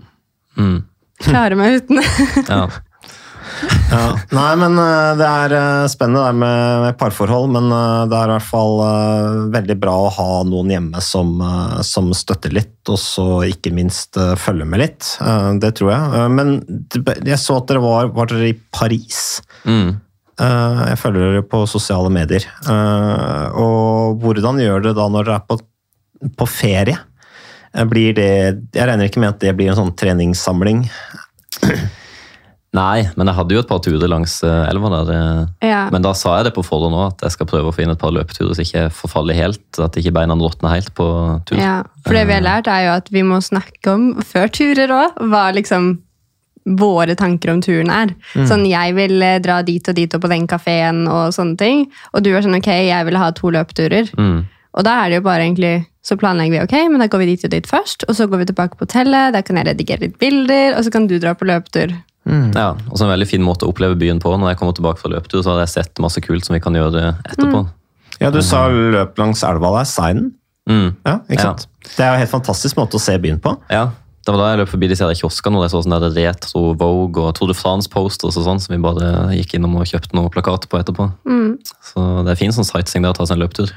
[0.56, 0.80] Mm.
[1.24, 2.00] Klarer meg uten.
[2.50, 2.62] Ja.
[3.90, 4.04] Ja.
[4.32, 8.30] Nei, men eh, det er eh, spennende det med, med parforhold, men eh, det er
[8.30, 8.76] i hvert fall
[9.52, 11.34] veldig bra å ha noen hjemme som,
[11.84, 15.10] som støtter litt, og så ikke minst følger med litt.
[15.60, 16.30] Det tror jeg.
[16.38, 16.54] Men
[17.26, 19.40] jeg så at dere var, var dere i Paris.
[19.66, 19.98] Mm.
[20.40, 22.46] Eh, Jeg følger dere på sosiale medier.
[22.64, 25.58] Eh, Og hvordan gjør dere da når dere er på,
[26.38, 26.96] på ferie?
[27.74, 28.28] Eh, Blir det,
[28.74, 30.84] jeg regner ikke med at det blir en sånn treningssamling.
[32.70, 35.08] Nei, men jeg hadde jo et par turer langs eh, elva der.
[35.10, 35.80] eh, Ja.
[35.90, 37.90] Men da sa jeg det på forhånd òg, at jeg skal prøve å få inn
[37.90, 39.64] et par løpeturer så ikke jeg forfaller helt.
[39.82, 41.08] At ikke beina råtner helt på
[41.50, 41.58] tur.
[41.58, 44.94] Ja, for det vi har lært er jo at vi må snakke om, før turer
[44.94, 45.96] òg, hva liksom
[46.78, 48.14] våre tanker om turen er.
[48.36, 48.46] Mm.
[48.46, 51.86] Sånn, jeg vil dra dit og dit og på den kafeen og sånne ting.
[52.14, 54.12] Og du er sånn, ok, jeg vil ha to løpeturer.
[54.14, 54.44] Mm.
[54.78, 57.26] Og da er det jo bare egentlig Så planlegger vi ok, men da går vi
[57.34, 60.00] dit og dit først, og så går vi tilbake på hotellet, der kan jeg redigere
[60.06, 61.92] litt bilder, og så kan du dra på løpetur.
[62.54, 64.32] Ja, og så en veldig fin måte å oppleve byen på.
[64.38, 66.76] Når jeg kommer tilbake fra løpetur, så har jeg sett masse kult som vi kan
[66.76, 67.62] gjøre etterpå.
[68.20, 70.32] Ja, du sa løp langs elva der, Seinen.
[70.68, 70.94] Mm.
[71.06, 71.48] Ja, ikke Ja.
[71.54, 71.66] sant?
[71.96, 73.56] Det er jo en helt fantastisk måte å se byen på.
[73.72, 73.90] Ja,
[74.24, 77.24] det var da jeg løp forbi disse kioskene og jeg så sånn der retro Vogue
[77.24, 80.68] og Tour de France-posters og sånn, som vi bare gikk innom og kjøpte noen plakater
[80.68, 81.08] på etterpå.
[81.26, 81.56] Mm.
[81.82, 83.72] Så det er fin sånn sightseeing der å ta seg en løpetur.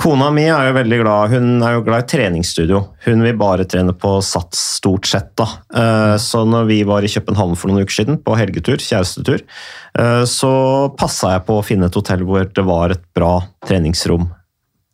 [0.00, 2.80] Kona mi er jo veldig glad Hun er jo glad i treningsstudio.
[3.06, 5.32] Hun vil bare trene på sats, stort sett.
[5.36, 5.46] da.
[5.74, 9.42] Eh, Så når vi var i København for noen uker siden, på helgetur, kjærestetur,
[9.98, 10.52] eh, så
[10.96, 14.30] passa jeg på å finne et hotell hvor det var et bra treningsrom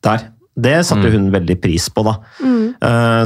[0.03, 0.29] der.
[0.59, 2.17] Det satte hun veldig pris på, da.
[2.43, 2.75] Mm.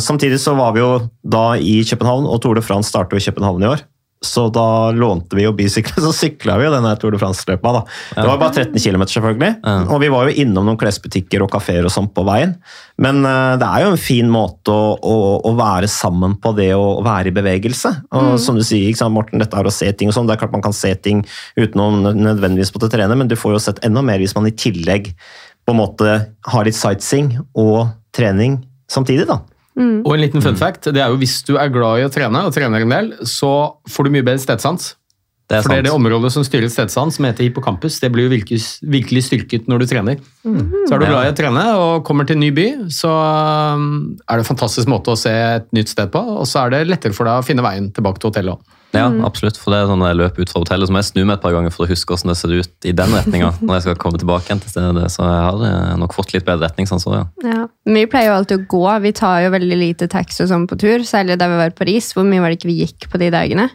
[0.04, 3.24] Samtidig så var vi jo da i København, og Tour de France starter jo i
[3.32, 3.80] København i år.
[4.22, 7.72] Så da lånte vi jo bysykler, så sykla vi jo denne Tour de France-løpa.
[7.74, 7.82] da.
[8.14, 9.52] Det var bare 13 km, selvfølgelig.
[9.90, 12.54] Og vi var jo innom noen klesbutikker og kafeer og sånn på veien.
[13.02, 15.16] Men eh, det er jo en fin måte å, å,
[15.48, 17.94] å være sammen på det å, være i bevegelse.
[18.14, 20.30] Og som du sier, sant, Morten, dette er å se ting og sånn.
[20.30, 21.24] Det er klart man kan se ting
[21.58, 24.54] uten å nødvendigvis måtte trene, men du får jo sett enda mer hvis man i
[24.54, 25.12] tillegg
[25.66, 26.14] på en måte
[26.52, 28.60] har litt sightseeing og trening
[28.90, 29.40] samtidig, da.
[29.78, 30.02] Mm.
[30.04, 32.44] Og en liten fun fact, det er jo hvis du er glad i å trene,
[32.44, 33.52] og trener en del, så
[33.88, 34.92] får du mye bedre stedsans.
[35.50, 37.98] Det er For det er det området som styrer stedsans, som heter hippocampus.
[38.00, 40.20] Det blir jo virkelig, virkelig styrket når du trener.
[40.86, 44.14] Så er du glad i å trene og kommer til en ny by, så um,
[44.22, 46.22] er det en fantastisk måte å se et nytt sted på.
[46.38, 48.78] Og så er det lettere for deg å finne veien tilbake til hotellet òg.
[48.92, 49.56] Ja, absolutt.
[49.56, 51.38] For det er sånn Når jeg løper ut fra hotellet, så må jeg snu meg
[51.38, 53.50] et par ganger for å huske hvordan det ser ut i den retninga.
[53.64, 55.06] når jeg skal komme tilbake igjen til stedet.
[55.14, 56.88] Så jeg har eh, nok fått litt bedre retning.
[56.90, 57.22] sånn ja.
[57.46, 57.60] Ja.
[57.88, 58.82] Vi pleier jo alltid å gå.
[59.06, 61.78] Vi tar jo veldig lite taxi og sånn på tur, særlig da vi var i
[61.78, 62.12] Paris.
[62.16, 63.70] Hvor mye var det ikke vi gikk på de dagene?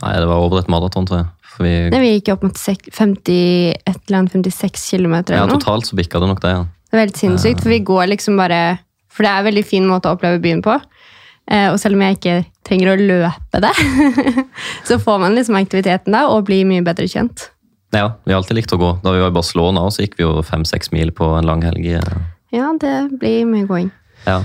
[0.00, 1.30] Nei, det var over et maraton, tror jeg.
[1.60, 5.40] Vi, Nei, vi gikk opp mot sek- 50, et eller annet 56 km eller noe.
[5.42, 6.52] Ja, totalt så bikka det nok det.
[6.54, 6.62] ja.
[6.90, 8.80] Det er veldig sinnssykt, for vi går liksom bare
[9.10, 10.76] For det er en veldig fin måte å oppleve byen på.
[11.50, 12.36] Eh, og selv om jeg ikke
[12.66, 13.72] trenger å løpe det,
[14.88, 17.48] så får man liksom aktiviteten da, og blir mye bedre kjent.
[17.90, 18.92] Ja, vi har alltid likt å gå.
[19.02, 21.88] Da vi var i Barcelona, så gikk vi jo fem-seks mil på en lang helg.
[22.54, 23.90] Ja, det blir mye gåing.
[24.28, 24.44] Ja.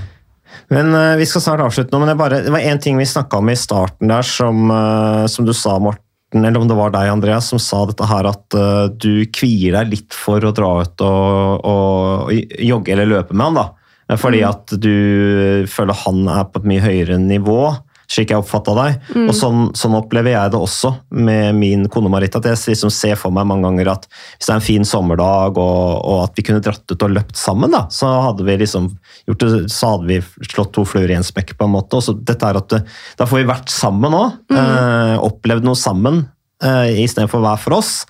[0.72, 3.06] Men uh, Vi skal snart avslutte nå, men det, bare, det var én ting vi
[3.06, 6.94] snakka om i starten der, som, uh, som du sa, Morten, eller om det var
[6.94, 10.72] deg, Andreas, som sa dette her at uh, du kvier deg litt for å dra
[10.82, 13.60] ut og, og, og jogge eller løpe med han.
[13.62, 13.68] da.
[14.10, 17.76] Eh, Fordi at du føler han er på et mye høyere nivå,
[18.06, 18.98] slik jeg oppfatta deg.
[19.24, 22.36] Og sånn, sånn opplever jeg det også med min kone Marit.
[22.38, 25.58] At jeg liksom ser for meg mange ganger at hvis det er en fin sommerdag
[25.58, 28.86] og, og at vi kunne dratt ut og løpt sammen, da, så hadde vi liksom
[29.26, 30.20] gjort det, så hadde vi
[30.52, 31.56] slått to fluer i en smekk.
[31.58, 31.98] på en måte.
[31.98, 32.84] Og så dette er at det,
[33.18, 34.38] Da får vi vært sammen òg.
[34.54, 36.28] Eh, opplevd noe sammen
[36.62, 38.04] eh, istedenfor hver for oss.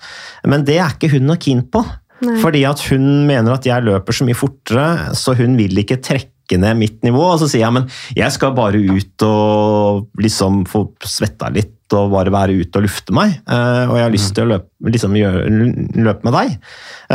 [0.45, 1.81] Men det er ikke hun noe keen på.
[2.25, 2.39] Nei.
[2.41, 4.87] Fordi at hun mener at jeg løper så mye fortere,
[5.17, 7.21] så hun vil ikke trekke ned mitt nivå.
[7.33, 7.87] Og så sier jeg men
[8.17, 13.15] jeg skal bare ut og liksom få svetta litt og bare være ute og lufte
[13.15, 13.37] meg.
[13.47, 16.57] Eh, og jeg har lyst til å løpe, liksom, løpe med deg.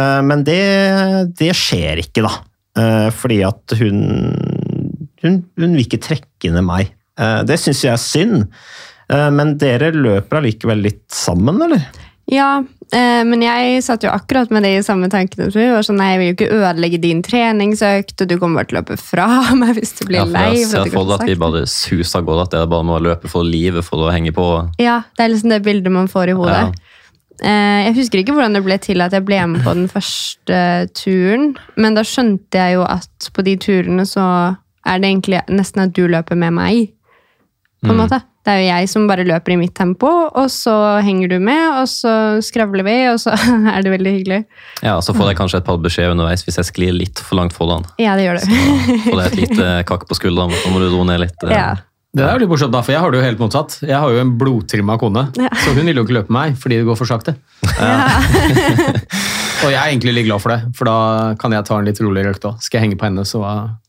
[0.00, 0.62] Eh, men det,
[1.40, 2.32] det skjer ikke, da.
[2.80, 3.98] Eh, fordi at hun,
[5.20, 6.94] hun Hun vil ikke trekke ned meg.
[7.20, 8.46] Eh, det syns jeg er synd.
[9.12, 11.84] Eh, men dere løper allikevel litt sammen, eller?
[12.30, 12.62] Ja,
[12.94, 15.72] eh, men jeg satt jo akkurat med de samme tankene som du.
[15.74, 18.76] var Sånn, nei, jeg vil jo ikke ødelegge din treningsøkt, og du kommer bare til
[18.78, 19.26] å løpe fra
[19.58, 20.54] meg hvis du blir Ja, for lei.
[20.54, 23.02] jeg ser det for deg at vi bare suser av gårde, at er bare å
[23.02, 24.46] løpe for livet for å henge på.
[24.80, 26.62] Ja, det er liksom det bildet man får i hodet.
[26.62, 26.88] Ja.
[27.42, 30.58] Eh, Jeg husker ikke hvordan det ble til at jeg ble med på den første
[30.94, 34.24] turen, men da skjønte jeg jo at på de turene så
[34.86, 36.92] er det egentlig nesten at du løper med meg.
[37.82, 38.02] På en Mm.
[38.06, 38.22] måte.
[38.42, 40.72] Det er jo jeg som bare løper i mitt tempo, og så
[41.06, 42.12] henger du med, og så
[42.42, 43.30] skravler vi, og så
[43.76, 44.40] er det veldig hyggelig.
[44.82, 47.54] Ja, Så får jeg kanskje et par beskjeder underveis hvis jeg sklir litt for langt
[47.54, 47.86] foran.
[48.02, 48.58] Ja, det gjør du.
[49.06, 51.38] Får jeg et lite kakk på skulderen, så må du roe ned litt.
[51.46, 51.54] eh.
[51.54, 51.70] Ja.
[52.12, 53.78] Det er jo litt morsomt, da, for jeg har det jo helt motsatt.
[53.88, 55.48] Jeg har jo en blodtrimma kone, Ja.
[55.62, 57.38] så hun vil jo ikke løpe med meg fordi det går for sakte.
[59.64, 62.00] og jeg er egentlig litt glad for det, for da kan jeg ta en litt
[62.02, 62.60] roligere økt òg.
[62.62, 63.40] Skal jeg henge på henne, så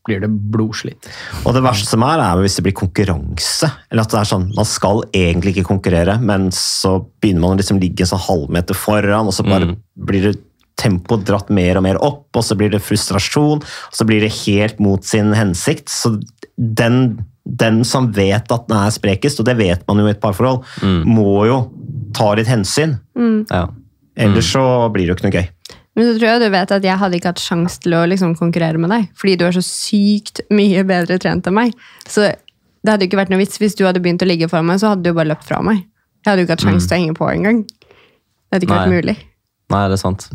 [0.05, 1.07] blir det blodslitt.
[1.45, 3.69] Og det verste som er, er hvis det blir konkurranse.
[3.91, 7.61] Eller at det er sånn, Man skal egentlig ikke konkurrere, men så begynner man å
[7.61, 9.77] liksom ligge en sånn halvmeter foran, og så bare Mm.
[10.05, 10.39] blir det
[10.75, 14.31] tempoet dratt mer og mer opp, og så blir det frustrasjon, og så blir det
[14.45, 15.87] helt mot sin hensikt.
[15.87, 16.19] Så
[16.57, 20.19] den, den som vet at den er sprekest, og det vet man jo i et
[20.21, 21.05] parforhold, Mm.
[21.05, 21.71] må jo
[22.13, 22.99] ta litt hensyn.
[23.49, 23.67] Ja.
[24.15, 25.47] Ellers så blir det jo ikke noe gøy.
[25.93, 28.33] Men så tror jeg du vet at jeg hadde ikke hatt sjanse til å liksom
[28.39, 31.75] konkurrere med deg, fordi du er så sykt mye bedre trent enn meg.
[32.09, 34.81] Så det hadde ikke vært noe vits hvis du hadde begynt å ligge for meg,
[34.81, 35.83] så hadde du bare løpt fra meg.
[36.23, 37.61] Jeg hadde jo ikke hatt sjanse til å henge på engang.
[37.67, 39.15] Det hadde ikke vært mulig.
[39.73, 40.25] Nei, det er sant.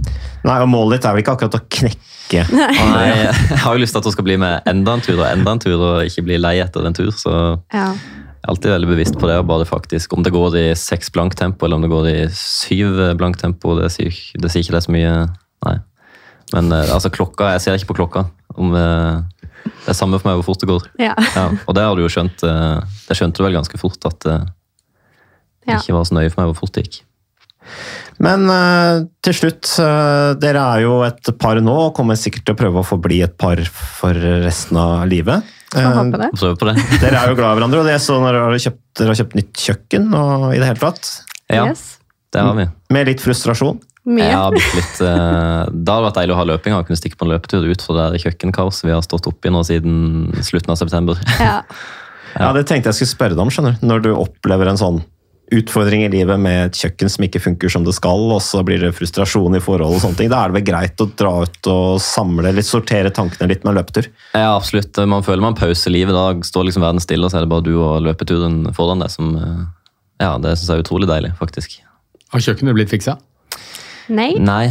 [0.47, 3.95] Nei, og Målet ditt er vel ikke akkurat å knekke Nei, jeg har jo lyst
[3.95, 6.25] til at hun skal bli med enda en tur og enda en tur, og ikke
[6.27, 7.11] bli lei etter en tur.
[7.17, 7.33] Så
[7.73, 9.39] jeg er alltid veldig bevisst på det.
[9.49, 13.01] bare faktisk, Om det går i seks blank tempo, eller om det går i syv
[13.21, 15.15] blank tempo, det sier, det sier ikke det så mye.
[15.67, 15.77] Nei.
[16.55, 18.27] Men eh, altså, klokka, jeg ser ikke på klokka.
[18.57, 20.87] Om, eh, det er samme for meg hvor fort det går.
[21.03, 21.15] Ja.
[21.35, 22.43] Ja, og det har du jo skjønt.
[22.47, 24.39] eh, Det skjønte du vel ganske fort, at det
[25.69, 27.03] ikke var så nøye for meg hvor fort det gikk.
[28.25, 28.49] Men
[29.23, 29.69] til slutt,
[30.41, 33.35] dere er jo et par nå, og kommer sikkert til å prøve å forbli et
[33.39, 35.45] par for resten av livet.
[35.77, 36.31] Eh, det.
[36.59, 36.75] På det.
[37.03, 39.13] dere er jo glad i hverandre, og det er så når dere har kjøpt, dere
[39.13, 41.11] har kjøpt nytt kjøkken og i det hele tatt.
[41.53, 41.85] Ja, Yes.
[42.33, 42.67] det har vi.
[42.97, 43.79] Med litt frustrasjon.
[44.09, 44.31] Mye.
[44.31, 47.35] Ja, litt, eh, det hadde vært deilig å ha løping og kunne stikke på en
[47.35, 51.21] løpetur ut fra det kjøkkenkaoset vi har stått oppi nå siden slutten av september.
[51.39, 51.61] Ja.
[52.39, 53.87] Ja, Det tenkte jeg skulle spørre deg om, skjønner du.
[53.89, 54.99] Når du opplever en sånn
[55.55, 58.83] utfordring i livet med et kjøkken som ikke funker som det skal, og så blir
[58.85, 60.29] det frustrasjon i forhold og sånne ting.
[60.33, 63.73] Da er det vel greit å dra ut og samle litt, sortere tankene litt med
[63.73, 64.11] en løpetur.
[64.35, 65.01] Ja, absolutt.
[65.09, 66.13] Man føler man pauser livet.
[66.17, 69.13] Da står liksom verden stille, og så er det bare du og løpeturen foran deg
[69.15, 69.65] som eh,
[70.21, 71.79] Ja, det syns jeg er utrolig deilig, faktisk.
[72.35, 73.17] Har kjøkkenet blitt fiksa?
[74.09, 74.33] Nei.
[74.41, 74.67] Nei.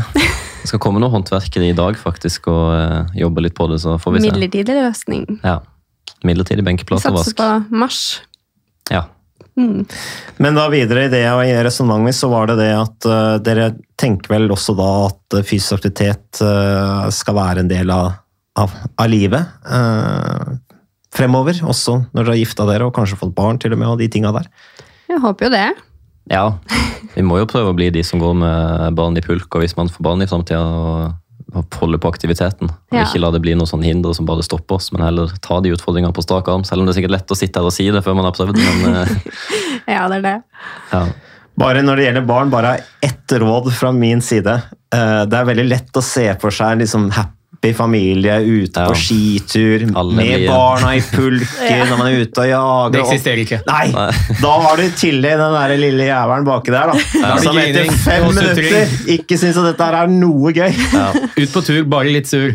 [0.62, 3.96] Det skal komme noen håndverkere i dag, faktisk, og uh, jobbe litt på det, så
[4.02, 4.32] får vi se.
[4.32, 5.28] Midlertidig løsning.
[5.46, 5.60] Ja.
[6.28, 7.32] Midlertidig benkeplatevask.
[7.32, 7.38] Satser
[7.70, 8.02] på mars.
[8.92, 9.06] Ja.
[9.58, 13.72] Men da videre i det og i resonnementet så var det det at uh, dere
[13.98, 18.20] tenker vel også da at eh, fysisk aktivitet uh, skal være en del av,
[18.62, 20.54] av, av livet uh,
[21.18, 23.98] fremover, også når dere har gifta dere og kanskje fått barn til og med, og
[24.04, 24.52] de tinga der.
[25.10, 25.68] Jeg håper jo det.
[26.32, 26.58] Ja.
[27.18, 29.78] Vi må jo prøve å bli de som går med barn i pulk, og hvis
[29.78, 32.70] man får barn i framtida, og holde på aktiviteten.
[32.70, 33.06] Og Ja.
[33.06, 35.72] Ikke la det bli noe sånn hinder som bare stopper oss, men heller ta de
[35.74, 36.64] utfordringene på strak arm.
[36.68, 38.36] Selv om det er sikkert lett å sitte her og si det før man har
[38.36, 39.16] prøvd, men eh,
[39.96, 40.36] Ja, det er det.
[40.94, 41.06] ja.
[41.58, 44.60] Bare når det gjelder barn, bare ett råd fra min side.
[44.94, 47.34] Eh, Det er veldig lett å se for seg en liksom happy
[47.76, 48.88] familie ute Ja.
[48.88, 50.48] på skitur, Alle med mye.
[50.48, 52.92] barna i pulken, når man er ute og jager.
[52.94, 53.60] Det eksisterer ikke.
[53.68, 54.12] Nei, Nei.
[54.44, 56.96] da har du i tillegg den der lille jævelen baki der, da.
[57.34, 60.72] Er Som etter fem minutter ikke syns at dette her er noe gøy.
[61.38, 62.54] Ut på tur, bare litt sur.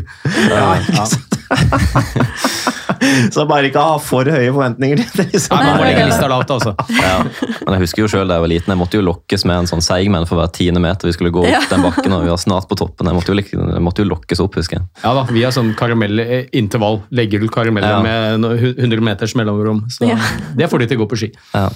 [0.48, 1.28] Ja, ikke sant?
[3.33, 5.26] Så bare ikke ha for høye forventninger til det.
[5.33, 5.57] Liksom.
[5.57, 6.74] Nei, man må legge lista lavt, altså.
[6.99, 7.14] Ja.
[7.64, 9.70] Men jeg husker jo selv da jeg var liten, jeg måtte jo lokkes med en
[9.70, 12.41] sånn seigmenn for hver tiende meter vi skulle gå opp den bakken, og vi var
[12.43, 13.09] snart på toppen.
[13.11, 14.89] Jeg måtte jo, jeg måtte jo lokkes opp, husker jeg.
[15.05, 17.01] Ja da, Vi har sånn karamellintervall.
[17.16, 18.03] Legger du karameller Ja.
[18.05, 18.45] med
[18.78, 19.85] 100 meters mellomrom.
[19.91, 20.09] Så
[20.57, 21.33] det får de til å gå på ski.
[21.55, 21.68] Ja.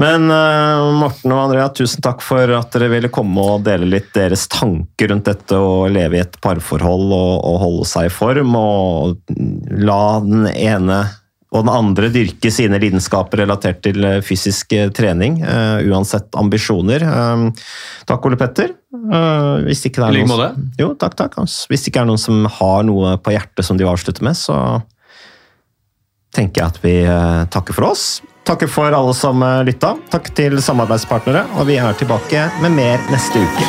[0.00, 4.12] Men eh, Morten og Andrea, tusen takk for at dere ville komme og dele litt
[4.16, 8.56] deres tanker rundt dette å leve i et parforhold og, og holde seg i form.
[8.56, 9.34] Og
[9.82, 11.02] la den ene
[11.52, 17.02] og den andre dyrke sine lidenskaper relatert til eh, fysisk eh, trening, Uh, uansett ambisjoner.
[17.04, 17.50] Uh,
[18.08, 18.70] takk, Ole Petter.
[18.94, 20.66] Uh, hvis ikke det er noen- måte.
[20.80, 21.36] Jo, takk, takk.
[21.68, 24.38] Hvis det ikke er noen som har noe på hjertet som de vil avslutte med,
[24.38, 24.56] så
[26.32, 26.94] tenker jeg at vi
[27.52, 28.06] takker for oss.
[28.44, 29.94] Takker for alle som eh, lytta.
[30.10, 33.68] Takk til samarbeidspartnere, og vi er tilbake med mer neste uke.